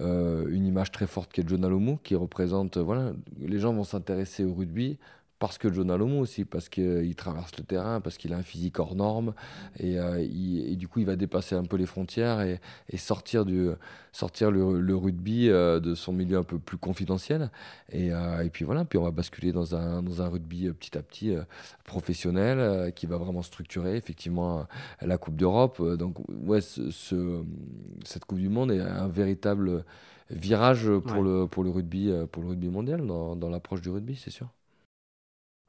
[0.00, 2.78] euh, une image très forte qui est Jonah Lomu qui représente.
[2.78, 4.98] voilà, les gens vont s'intéresser au rugby
[5.38, 8.78] parce que John Alomo aussi, parce qu'il traverse le terrain, parce qu'il a un physique
[8.78, 9.34] hors norme,
[9.78, 12.58] et, euh, du coup il va dépasser un peu les frontières et,
[12.96, 13.68] sortir, du,
[14.12, 17.50] sortir le, rugby euh, de son milieu un peu plus confidentiel.
[17.90, 20.96] Et, euh, et, puis voilà, puis on va basculer dans un, dans un rugby petit
[20.96, 21.34] à petit
[21.84, 24.66] professionnel qui va vraiment structurer effectivement
[25.02, 25.82] la Coupe d'Europe.
[25.96, 27.42] Donc ouais, ce,
[28.04, 29.84] cette Coupe du Monde est un véritable
[30.30, 34.16] virage pour, le, pour, le, rugby, pour le rugby mondial, dans, dans l'approche du rugby,
[34.16, 34.48] c'est sûr.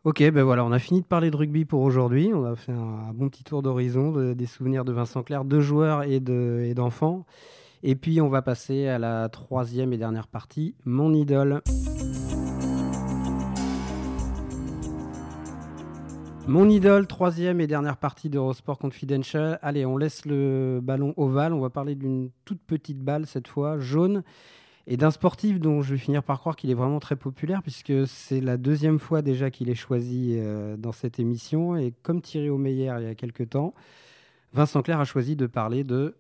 [0.08, 2.32] Ok, ben voilà, on a fini de parler de rugby pour aujourd'hui.
[2.34, 6.04] On a fait un, bon petit tour d'horizon des souvenirs de Vincent Clerc, de joueurs
[6.04, 6.22] et
[6.74, 7.26] d'enfants.
[7.84, 11.62] et puis on va passer à la troisième et dernière partie, mon idole.
[16.48, 19.60] Mon idole, troisième et dernière partie d'Eurosport Confidential.
[19.62, 21.52] Allez, on laisse le ballon ovale.
[21.52, 24.24] On va parler d'une toute petite balle cette fois, jaune
[24.88, 28.08] et d'un sportif dont je vais finir par croire qu'il est vraiment très populaire, puisque
[28.08, 31.76] c'est la deuxième fois déjà qu'il est choisi euh, dans cette émission.
[31.76, 33.74] Et comme Thierry Omeyer il y a quelques temps,
[34.54, 36.16] Vincent Clair a choisi de parler de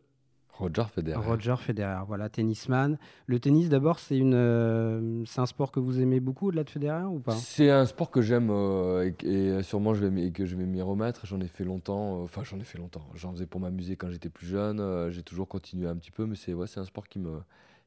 [0.51, 1.17] Roger Federer.
[1.17, 2.97] Roger Federer, voilà, tennisman.
[3.27, 6.69] Le tennis, d'abord, c'est une, euh, c'est un sport que vous aimez beaucoup, au-delà de
[6.69, 7.36] Federer, ou pas?
[7.36, 11.25] C'est un sport que j'aime euh, et, sûrement je vais, que je vais m'y remettre.
[11.25, 13.08] J'en ai fait longtemps, enfin j'en ai fait longtemps.
[13.13, 15.10] J'en faisais pour m'amuser quand j'étais plus jeune.
[15.10, 17.39] j'ai toujours continué un petit peu, mais c'est ouais, c'est un sport qui me,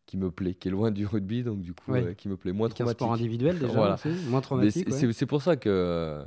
[0.06, 2.68] qui me plaît, qui est loin du rugby, donc du coup, qui me plaît moins
[2.68, 3.00] traumatique.
[3.00, 3.96] un sport individuel déjà,
[4.28, 4.92] moins traumatique.
[4.92, 6.24] C'est pour ça que,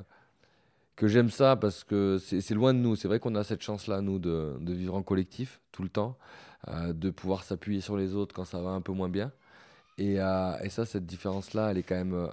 [0.96, 2.96] que j'aime ça, parce que c'est loin de nous.
[2.96, 6.18] C'est vrai qu'on a cette chance-là, nous, de, de, vivre en collectif tout le temps,
[6.70, 9.32] euh, de pouvoir s'appuyer sur les autres quand ça va un peu moins bien.
[9.98, 12.28] Et, euh, et ça, cette différence-là, elle est quand même euh,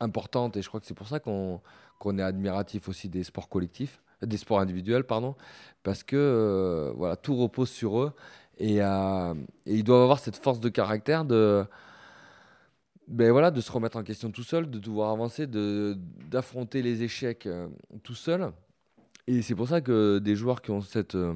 [0.00, 1.60] importante, et je crois que c'est pour ça qu'on
[1.98, 5.34] qu'on est admiratif aussi des sports collectifs, des sports individuels, pardon,
[5.82, 8.14] parce que voilà, tout repose sur eux
[8.60, 9.34] euh,
[9.66, 11.64] et, ils doivent avoir cette force de caractère de,
[13.08, 17.46] ben voilà, de se remettre en question tout seul, de devoir avancer, d'affronter les échecs
[17.46, 17.68] euh,
[18.02, 18.52] tout seul.
[19.26, 21.34] Et c'est pour ça que des joueurs qui ont cette euh,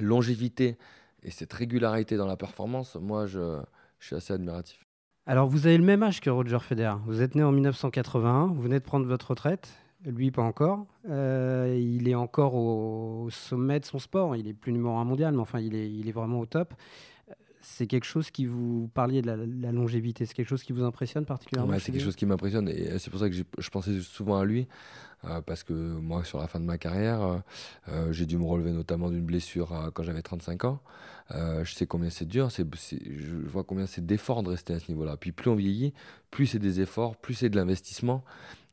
[0.00, 0.76] longévité
[1.22, 3.60] et cette régularité dans la performance, moi, je,
[3.98, 4.84] je suis assez admiratif.
[5.26, 6.96] Alors, vous avez le même âge que Roger Federer.
[7.06, 9.72] Vous êtes né en 1981, vous venez de prendre votre retraite.
[10.04, 10.86] Lui, pas encore.
[11.08, 14.36] Euh, il est encore au, sommet de son sport.
[14.36, 16.74] Il est plus numéro un mondial, mais enfin, il est, il est vraiment au top.
[17.62, 19.26] C'est quelque chose qui vous parliez de
[19.62, 20.26] la, longévité.
[20.26, 23.20] C'est quelque chose qui vous impressionne particulièrement C'est quelque chose qui m'impressionne et c'est pour
[23.20, 24.68] ça que je pensais souvent à lui.
[25.24, 27.42] Euh, parce que moi, sur la fin de ma carrière,
[27.88, 30.80] euh, j'ai dû me relever notamment d'une blessure quand j'avais 35 ans.
[31.30, 35.16] je sais combien c'est dur, je vois combien c'est d'efforts de rester à ce niveau-là.
[35.16, 35.94] Puis plus on vieillit,
[36.30, 38.22] plus c'est des efforts, plus c'est de l'investissement.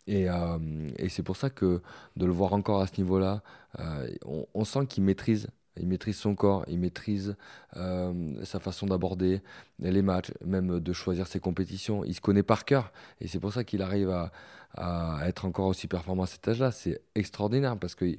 [0.09, 1.81] Euh, et, c'est pour ça que
[2.17, 3.41] de le voir encore à ce niveau-là,
[3.79, 4.09] euh,
[4.53, 5.47] on, sent qu'il maîtrise.
[5.77, 7.35] Il maîtrise son corps, il maîtrise
[7.77, 9.41] euh, sa façon d'aborder
[9.79, 12.03] les matchs, même de choisir ses compétitions.
[12.03, 12.91] Il se connaît par cœur.
[13.21, 14.31] Et c'est pour ça qu'il arrive à,
[14.77, 16.71] être encore aussi performant à cet âge-là.
[16.71, 18.17] C'est extraordinaire parce que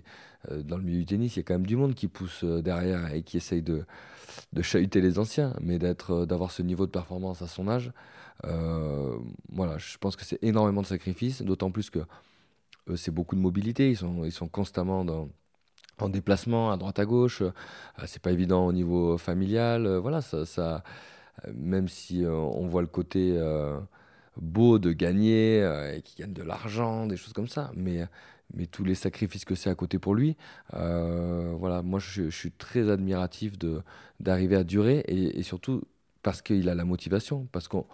[0.50, 3.12] dans le milieu du tennis, il y a quand même du monde qui pousse derrière
[3.12, 3.84] et qui essaye de,
[4.52, 5.54] de chahuter les anciens.
[5.60, 7.92] Mais d'avoir ce niveau de performance à son âge,
[8.44, 9.16] euh,
[9.50, 12.00] voilà, je pense que c'est énormément de sacrifices, d'autant plus que
[12.96, 13.90] c'est beaucoup de mobilité.
[13.90, 15.28] Ils sont, ils sont constamment dans,
[15.98, 17.42] en déplacement à droite à gauche.
[17.42, 17.52] Euh,
[18.06, 19.86] c'est pas évident au niveau familial.
[19.86, 20.82] Euh, voilà, ça
[21.54, 23.36] même si on voit le côté
[24.40, 25.58] beau de gagner
[25.94, 28.06] et qui gagne de l'argent, des choses comme ça, mais
[28.54, 30.36] mais tous les sacrifices que c'est à côté pour lui,
[30.72, 33.82] voilà, moi je, suis très admiratif de
[34.20, 35.82] d'arriver à durer et, et surtout
[36.22, 37.86] parce qu'il a la motivation, parce qu'on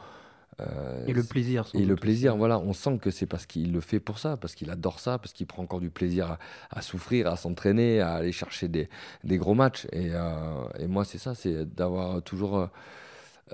[0.61, 1.67] euh, et le plaisir.
[1.75, 4.55] Et le plaisir, voilà, on sent que c'est parce qu'il le fait pour ça, parce
[4.55, 6.37] qu'il adore ça, parce qu'il prend encore du plaisir
[6.71, 8.89] à, souffrir, à s'entraîner, à aller chercher des,
[9.25, 9.87] des gros matchs.
[9.93, 12.69] Et, euh, et moi, c'est ça, c'est d'avoir toujours.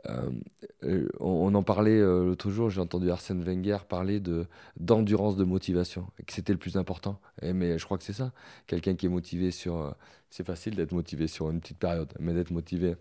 [0.07, 6.07] Euh, on, en parlait l'autre jour, j'ai entendu Arsène Wenger parler de d'endurance de motivation,
[6.26, 7.20] que c'était le plus important.
[7.42, 8.33] Et, mais je crois que c'est ça.
[8.66, 9.94] Quelqu'un qui est motivé sur.
[10.30, 12.96] c'est facile d'être motivé sur une petite période, mais d'être motivé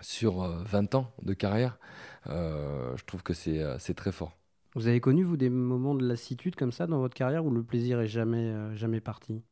[0.00, 1.78] sur 20 ans de carrière,
[2.28, 4.36] euh, je trouve que euh, c'est très fort.
[4.74, 7.62] Vous avez connu, vous, des moments de lassitude comme ça dans votre carrière où le
[7.62, 9.42] plaisir est jamais, euh, jamais parti?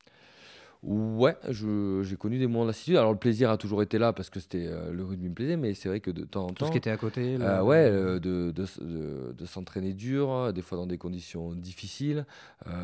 [0.85, 2.97] Ouais, j'ai connu des moments de lassitude.
[2.97, 5.75] Alors le plaisir a toujours été là parce que c'était le rugby me plaisait, mais
[5.75, 6.55] c'est vrai que de temps en temps.
[6.55, 7.37] Tout ce qui était à côté.
[7.38, 12.27] ouais, de, de, de, s'entraîner dur, des fois dans des conditions difficiles.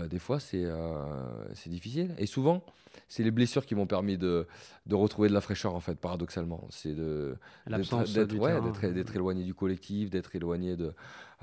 [0.09, 0.65] des fois c'est
[1.55, 2.15] c'est difficile.
[2.19, 2.63] Et souvent,
[3.09, 4.47] c'est les blessures qui m'ont permis de,
[4.87, 6.67] de, retrouver de la fraîcheur, en fait, paradoxalement.
[6.71, 6.95] C'est
[8.93, 10.93] d'être éloigné du collectif, d'être éloigné de,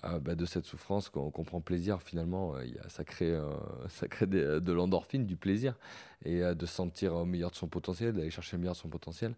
[0.03, 2.55] euh, bah, de cette souffrance qu'on prend plaisir, finalement.
[2.55, 3.49] Euh, y a, ça crée, euh,
[3.89, 5.75] ça crée de l'endorphine, du plaisir,
[6.23, 9.36] et de sentir au meilleur de son potentiel, d'aller chercher le meilleur de son potentiel.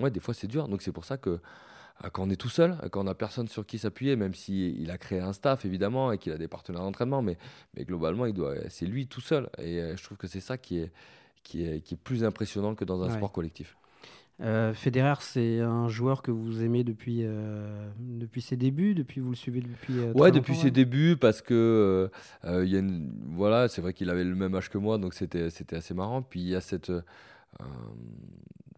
[0.00, 0.68] Ouais, des fois, c'est dur.
[0.68, 1.40] Donc, c'est pour ça que
[2.12, 4.90] quand on est tout seul, quand on n'a personne sur qui s'appuyer, même s'il il
[4.90, 7.36] a créé un staff évidemment et qu'il a des partenaires d'entraînement, mais,
[7.74, 9.50] mais globalement, il doit, c'est lui tout seul.
[9.58, 10.92] Et je trouve que c'est ça qui est,
[11.48, 13.76] qui, est, qui est plus impressionnant que dans un sport collectif.
[14.40, 19.30] Euh, Federer, c'est un joueur que vous aimez depuis, euh, depuis ses débuts, depuis vous
[19.30, 19.98] le suivez depuis.
[19.98, 22.08] Euh, ouais, depuis ses débuts, parce que
[22.44, 22.82] euh, y a
[23.30, 26.22] voilà, c'est vrai qu'il avait le même âge que moi, donc c'était c'était assez marrant.
[26.22, 26.92] Puis il y a cette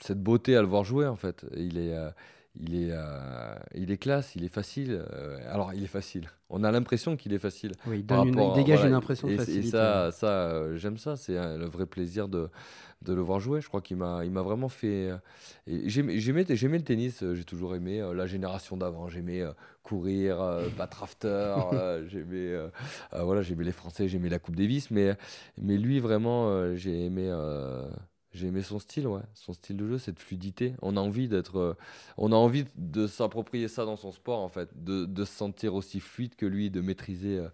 [0.01, 1.45] cette beauté à le voir jouer en fait.
[1.55, 1.95] Il est
[2.59, 5.05] il est, euh, il est classe, il est facile.
[5.13, 6.29] Euh, alors, il est facile.
[6.49, 7.73] On a l'impression qu'il est facile.
[7.87, 9.69] Oui, il, dégage une impression de facilité.
[9.69, 11.17] Et ça, ça euh, j'aime ça.
[11.17, 12.49] C'est le vrai plaisir de,
[13.03, 13.61] de, le voir jouer.
[13.61, 15.11] Je crois qu'il m'a, il m'a vraiment fait.
[15.69, 17.23] J'aimais, j'aimais, le tennis.
[17.35, 19.09] J'ai toujours aimé la génération d'avant.
[19.09, 19.45] J'aimais
[19.85, 20.39] courir,
[20.77, 21.55] battre after.
[22.09, 22.53] j'aimais,
[23.13, 24.09] voilà, j'aimais les Français.
[24.09, 24.91] J'aimais la Coupe Davis.
[24.91, 25.17] Mais,
[25.57, 27.31] mais lui, vraiment, j'ai aimé
[28.33, 29.23] j'ai aimé son style, ouais.
[29.35, 30.75] Son style de jeu, cette fluidité.
[30.83, 31.77] On a envie d'être, euh,
[32.17, 35.75] on a envie de s'approprier ça dans son sport, en fait, de, de, se sentir
[35.75, 37.49] aussi fluide que lui, de maîtriser euh,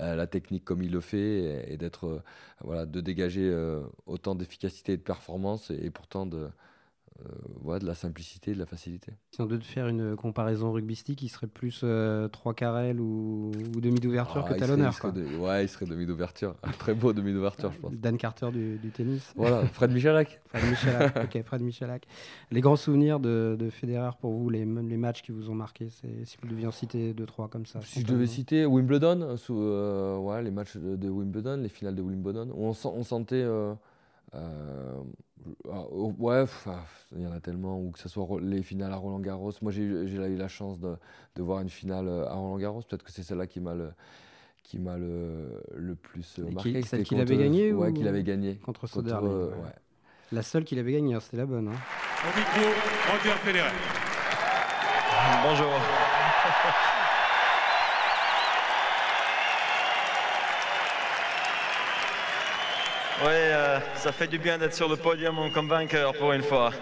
[0.00, 2.22] euh, la technique comme il le fait et, d'être,
[2.62, 3.52] voilà, de dégager
[4.06, 6.48] autant d'efficacité et de performance et pourtant de,
[7.26, 9.12] euh, de la simplicité, de la facilité.
[9.30, 14.00] Si on devait faire une comparaison rugbystique, il serait plus 3 euh, carrels ou, demi
[14.00, 14.94] d'ouverture ah, que talonneur.
[15.38, 16.54] ouais, il serait demi d'ouverture.
[16.62, 17.92] Un très beau demi d'ouverture, je pense.
[17.92, 19.32] Dan Carter du, tennis.
[19.36, 20.40] Voilà, Fred Michalak.
[20.46, 22.06] Fred Michalak, ok, Fred Michalak.
[22.50, 25.88] Les grands souvenirs de, de Federer pour vous, les, les matchs qui vous ont marqué,
[25.88, 27.80] si vous deviez en citer 2-3 comme ça.
[27.82, 32.02] Si je devais citer Wimbledon, sous, euh, ouais, les matchs de, Wimbledon, les finales de
[32.02, 33.46] Wimbledon, où on, on sentait.
[34.34, 34.94] Euh,
[35.64, 36.44] ouais,
[37.16, 39.52] il y en a tellement, ou que ce soit les finales à Roland Garros.
[39.62, 40.96] Moi, j'ai eu la chance de,
[41.36, 42.82] de, voir une finale euh, à Roland Garros.
[42.82, 43.90] Peut-être que c'est celle-là qui m'a le,
[44.62, 46.82] qui m'a le, le, plus marqué.
[46.82, 48.56] celle qu'il avait gagnée Ouais, qu'il avait gagné.
[48.56, 49.30] Contre Soderling.
[49.30, 49.74] ouais.
[50.32, 51.68] La seule qu'il avait gagnée, hein, c'était la bonne.
[51.68, 51.72] Hein.
[52.22, 52.70] Au micro,
[53.10, 53.70] Roger Federer.
[55.42, 55.70] Bonjour.
[63.22, 66.70] Oui, euh, ça fait du bien d'être sur le podium comme vainqueur pour une fois.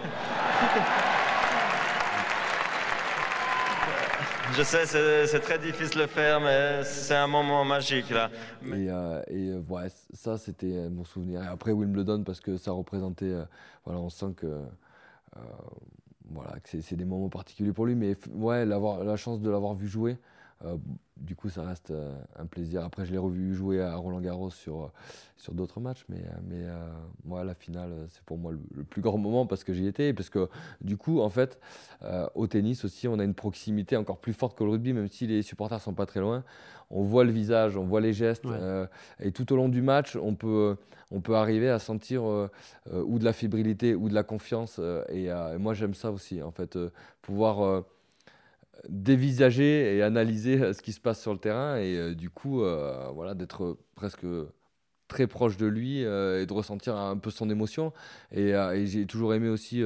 [4.55, 4.85] Je sais,
[5.27, 8.29] c'est très difficile de le faire, mais c'est un moment magique là.
[8.65, 11.43] Et, euh, et euh, ça, c'était mon souvenir.
[11.43, 13.33] Et après Wimbledon, parce que ça représentait,
[13.83, 14.61] voilà, on sent que,
[16.31, 17.95] voilà, que c'est des moments particuliers pour lui.
[17.95, 20.17] Mais ouais, la chance de l'avoir vu jouer,
[21.19, 22.83] du coup, ça reste euh, un plaisir.
[22.83, 24.87] Après, je l'ai revu jouer à Roland Garros sur, euh,
[25.37, 26.65] sur d'autres matchs, mais, mais
[27.25, 30.13] moi, la finale, c'est pour moi le, plus grand moment parce que j'y étais.
[30.13, 30.49] Parce que
[30.81, 31.59] du coup, en fait,
[32.35, 35.27] au tennis aussi, on a une proximité encore plus forte que le rugby, même si
[35.27, 36.43] les supporters sont pas très loin.
[36.89, 38.45] On voit le visage, on voit les gestes,
[39.19, 40.75] et tout au long du match, on peut,
[41.11, 42.23] on peut arriver à sentir
[42.91, 44.79] ou de la fébrilité ou de la confiance.
[45.09, 46.77] et, et moi, j'aime ça aussi, en fait,
[47.21, 47.83] pouvoir
[48.87, 52.63] dévisager et analyser euh, ce qui se passe sur le terrain et euh, du coup
[52.63, 54.25] euh, voilà d'être presque
[55.07, 56.05] très proche de lui et
[56.45, 57.93] de ressentir un peu son émotion.
[58.31, 58.53] Et,
[58.85, 59.83] j'ai toujours aimé aussi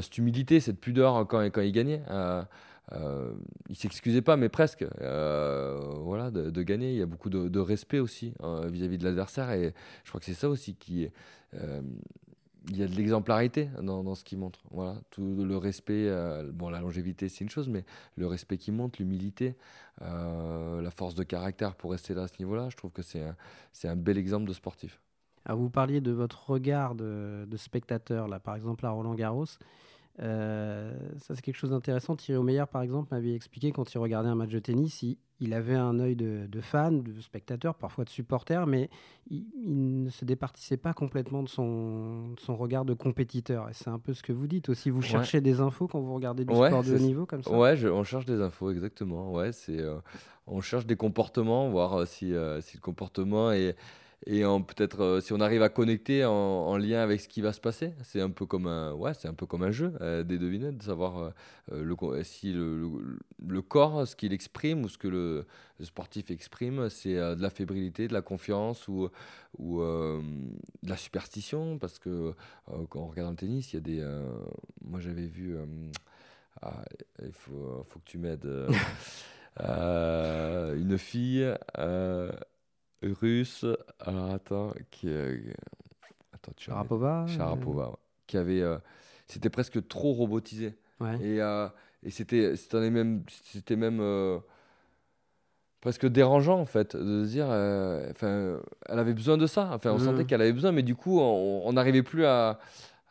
[0.00, 2.00] cette humilité cette pudeur quand, quand il gagnait
[2.92, 6.92] il s'excusait pas mais presque voilà de, gagner.
[6.92, 8.32] Il y a beaucoup de, respect aussi
[8.68, 11.08] vis-à-vis -vis de l'adversaire et je crois que c'est ça aussi qui
[12.70, 14.60] il y a de l'exemplarité dans, ce qu'il montre.
[14.70, 17.84] Voilà, tout le respect, euh, bon, la longévité c'est une chose, mais
[18.16, 19.56] le respect qu'il montre, l'humilité,
[20.02, 23.22] euh, la force de caractère pour rester là à ce niveau-là, je trouve que c'est
[23.22, 23.36] un,
[23.84, 25.00] un bel exemple de sportif.
[25.44, 29.46] Alors vous parliez de votre regard de, de spectateur, là, par exemple à Roland Garros.
[30.20, 32.14] Euh, ça, c'est quelque chose d'intéressant.
[32.14, 35.02] Thierry Omeyer, par exemple, m'avait expliqué quand il regardait un match de tennis,
[35.40, 38.90] il, avait un œil de, fan, de spectateur, parfois de supporter, mais
[39.28, 39.44] il,
[40.04, 43.68] ne se départissait pas complètement de son, son regard de compétiteur.
[43.68, 44.90] Et c'est un peu ce que vous dites aussi.
[44.90, 47.76] Vous cherchez des infos quand vous regardez du sport de haut niveau comme ça Ouais,
[47.88, 49.32] on cherche des infos, exactement.
[49.32, 49.96] Ouais, c'est, euh,
[50.46, 53.76] on cherche des comportements, voir euh, si, si le comportement est
[54.26, 57.60] et peut-être euh, si on arrive à connecter en, lien avec ce qui va se
[57.60, 60.38] passer, c'est un peu comme un, ouais, c'est un peu comme un jeu euh, des
[60.38, 61.30] devinettes, de savoir euh,
[61.82, 62.90] le, si le,
[63.46, 65.46] le, corps, ce qu'il exprime ou ce que le,
[65.82, 69.10] sportif exprime, c'est de la fébrilité, de la confiance ou,
[69.58, 72.32] ou de la superstition, parce que
[72.88, 74.20] quand on regarde le tennis, il y a des,
[74.82, 75.56] moi j'avais vu,
[76.62, 76.82] ah,
[77.22, 78.48] il faut, faut que tu m'aides,
[79.58, 81.44] une fille
[83.12, 83.64] russe.
[84.00, 85.08] Alors attends, qui
[86.32, 87.26] attends, tu Sharapova.
[87.28, 88.78] Sharapova, qui avait, euh,
[89.26, 90.74] c'était presque trop robotisé.
[91.20, 91.68] Et, euh,
[92.02, 94.38] et c'était, c'était même, c'était même euh,
[95.80, 97.46] presque dérangeant en fait de se dire,
[98.10, 99.70] enfin, elle avait besoin de ça.
[99.72, 100.04] Enfin, on mmh.
[100.04, 102.58] sentait qu'elle avait besoin, mais du coup, on n'arrivait plus à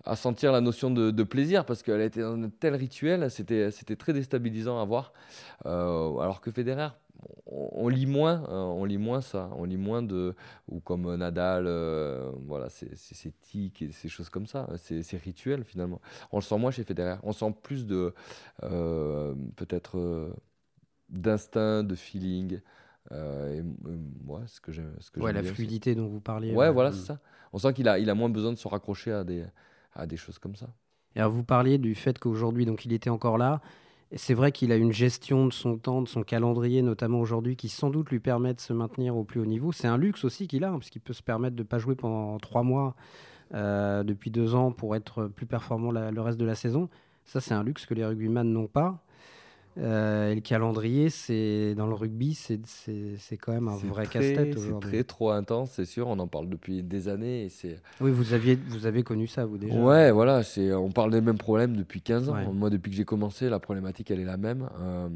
[0.05, 4.11] à sentir la notion de, plaisir parce qu'elle était dans un tel rituel, c'était très
[4.11, 5.13] déstabilisant à voir.
[5.63, 6.89] alors que Federer,
[7.45, 10.35] on, lit moins, hein, on lit moins ça, on lit moins de
[10.67, 16.01] ou comme Nadal, euh, voilà, c'est tics et ces choses comme ça, c'est rituel finalement.
[16.31, 18.13] On le sent moins chez Federer, on sent plus de
[18.63, 20.33] euh, peut-être euh,
[21.09, 22.59] d'instinct, de feeling.
[23.11, 23.61] et,
[24.23, 26.53] moi, ce que ce que ouais, la fluidité dont vous parliez.
[26.53, 27.19] Ouais, voilà, c'est ça.
[27.51, 29.45] On sent qu'il a, il a moins besoin de se raccrocher à des,
[29.93, 30.69] à des choses comme ça.
[31.15, 33.61] Et alors, vous parliez du fait qu'aujourd'hui, donc, il était encore là
[34.15, 37.69] c'est vrai qu'il a une gestion de son temps, de son calendrier, notamment aujourd'hui, qui
[37.69, 39.71] sans doute lui permet de se maintenir au plus haut niveau.
[39.71, 41.79] C'est un luxe aussi qu'il a, hein, parce qu'il peut se permettre de ne pas
[41.79, 42.95] jouer pendant trois mois
[43.53, 46.89] euh, depuis deux ans pour être plus performant le reste de la saison.
[47.25, 49.03] Ça, c'est un luxe que les rugbyman n'ont pas.
[49.77, 52.57] Euh, et le calendrier, c'est dans le rugby, c'est
[53.37, 54.89] quand même un vrai casse-tête aujourd'hui.
[54.91, 56.07] C'est très trop intense, c'est sûr.
[56.07, 57.45] On en parle depuis des années.
[57.45, 57.81] Et c'est.
[57.99, 59.73] Oui, vous aviez, vous avez connu ça, vous déjà.
[59.73, 60.43] Ouais, voilà.
[60.43, 62.53] C'est, on parle des mêmes problèmes depuis 15 ans.
[62.53, 65.09] Moi, depuis que j'ai commencé, la problématique, elle est la même, euh,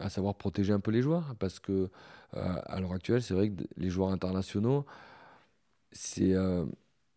[0.00, 1.88] à savoir protéger un peu les joueurs, parce que
[2.36, 4.84] euh, à l'heure actuelle, c'est vrai que les joueurs internationaux,
[5.92, 6.34] c'est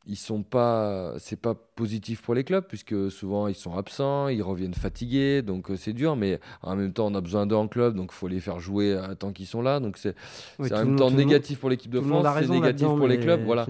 [0.06, 4.41] ils sont pas c'est pas positif pour les clubs puisque souvent ils sont absents ils
[4.41, 7.68] reviennent fatigués donc euh, c'est dur mais en même temps on a besoin d'eux en
[7.68, 10.16] club donc il faut les faire jouer tant qu'ils sont là donc c'est
[10.60, 13.66] en même temps négatif pour l'équipe de France c'est négatif pour les clubs voilà.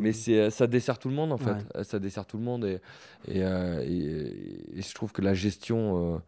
[0.00, 1.56] mais euh, c'est ça dessert tout le monde en fait.
[1.84, 2.80] Ça dessert tout le monde et
[3.28, 6.20] et, euh, et, je trouve que la gestion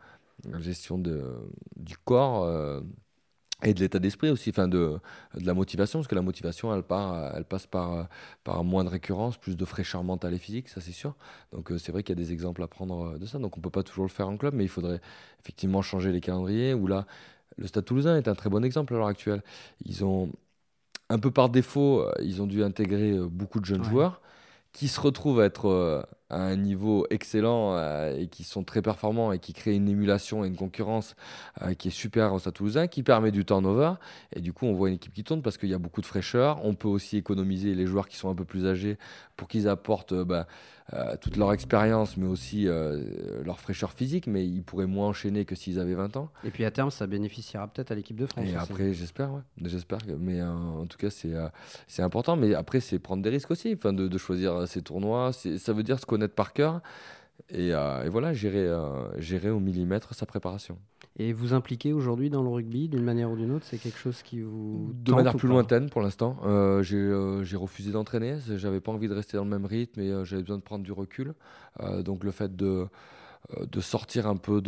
[0.50, 1.22] la gestion de,
[1.76, 2.44] du corps
[3.64, 4.98] et de l'état d'esprit aussi, enfin de,
[5.34, 8.08] de, la motivation, parce que la motivation, elle, part, elle passe par,
[8.44, 11.16] par moins de récurrence, plus de fraîcheur mentale et physique, ça c'est sûr.
[11.52, 13.38] Donc euh, c'est vrai qu'il y a des exemples à prendre euh, de ça.
[13.38, 15.00] Donc on peut pas toujours le faire en club, mais il faudrait
[15.40, 16.72] effectivement changer les calendriers.
[16.72, 17.06] Où là,
[17.56, 19.42] le Stade Toulousain est un très bon exemple à l'heure actuelle.
[19.84, 20.30] Ils ont
[21.10, 24.20] un peu par défaut, euh, ils ont dû intégrer beaucoup de jeunes joueurs
[24.72, 29.32] qui se retrouvent à être à un niveau excellent euh, et qui sont très performants
[29.32, 31.16] et qui créent une émulation et une concurrence
[31.62, 33.92] euh, qui est super au Stade Toulousain, qui permet du turnover.
[34.34, 36.06] Et du coup, on voit une équipe qui tourne parce qu'il y a beaucoup de
[36.06, 36.60] fraîcheur.
[36.64, 38.98] On peut aussi économiser les joueurs qui sont un peu plus âgés
[39.36, 40.14] pour qu'ils apportent
[40.92, 42.66] euh, toute leur expérience, mais aussi
[43.44, 44.26] leur fraîcheur physique.
[44.26, 46.30] Mais ils pourraient moins enchaîner que s'ils avaient 20 ans.
[46.44, 48.46] Et puis à terme, ça bénéficiera peut-être à l'équipe de France.
[48.46, 49.42] Et après, j'espère, ouais.
[49.64, 49.98] j'espère.
[50.18, 51.34] Mais en tout cas, c'est
[51.86, 52.36] c'est important.
[52.36, 55.32] Mais après, c'est prendre des risques aussi, enfin, de, de choisir ces tournois.
[55.32, 56.80] Ça veut dire ce qu'on par cœur.
[57.50, 60.78] Et, euh, voilà, gérer, euh, gérer au millimètre sa préparation.
[61.18, 64.22] Et vous impliquer aujourd'hui dans le rugby d'une manière ou d'une autre, c'est quelque chose
[64.22, 64.92] qui vous.
[64.94, 66.36] De manière plus lointaine pour l'instant.
[66.44, 70.42] Euh, j'ai refusé d'entraîner, j'avais pas envie de rester dans le même rythme et j'avais
[70.42, 71.34] besoin de prendre du recul.
[72.04, 72.86] donc le fait de
[73.56, 74.60] euh, de sortir un peu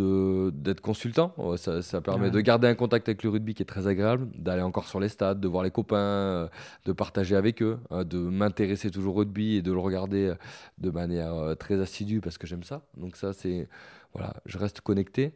[0.53, 1.35] d'être consultant.
[1.57, 4.87] Ça, permet de garder un contact avec le rugby qui est très agréable, d'aller encore
[4.87, 6.49] sur les stades, de voir les copains, euh,
[6.87, 10.35] de partager avec eux, de m'intéresser toujours au rugby et de le regarder euh,
[10.79, 12.83] de manière très assidue parce que j'aime ça.
[12.97, 13.69] Donc ça, c'est
[14.15, 15.35] voilà, je reste connecté.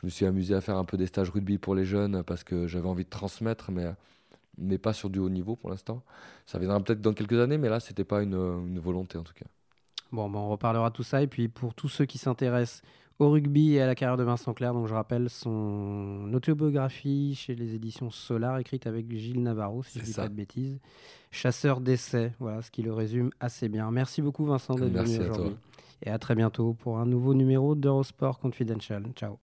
[0.00, 2.44] Je me suis amusé à faire un peu des stages rugby pour les jeunes parce
[2.44, 3.86] que j'avais envie de transmettre, mais
[4.58, 6.02] mais pas sur du haut niveau pour l'instant.
[6.46, 9.46] Ça viendra peut-être dans quelques années, mais là, c'était pas une volonté en tout cas.
[10.12, 11.22] Bon, on reparlera de tout ça.
[11.22, 12.82] Et puis pour tous ceux qui s'intéressent
[13.18, 17.54] au rugby et à la carrière de Vincent Clair, donc je rappelle son autobiographie chez
[17.54, 20.78] les éditions Solar, écrite avec Gilles Navarro, si je ne dis pas de bêtises.
[21.30, 23.90] Chasseur d'essais, voilà ce qui le résume assez bien.
[23.90, 25.56] Merci beaucoup Vincent d'être venu aujourd'hui.
[26.02, 29.02] Et à très bientôt pour un nouveau numéro d'Eurosport Confidential.
[29.14, 29.45] Ciao.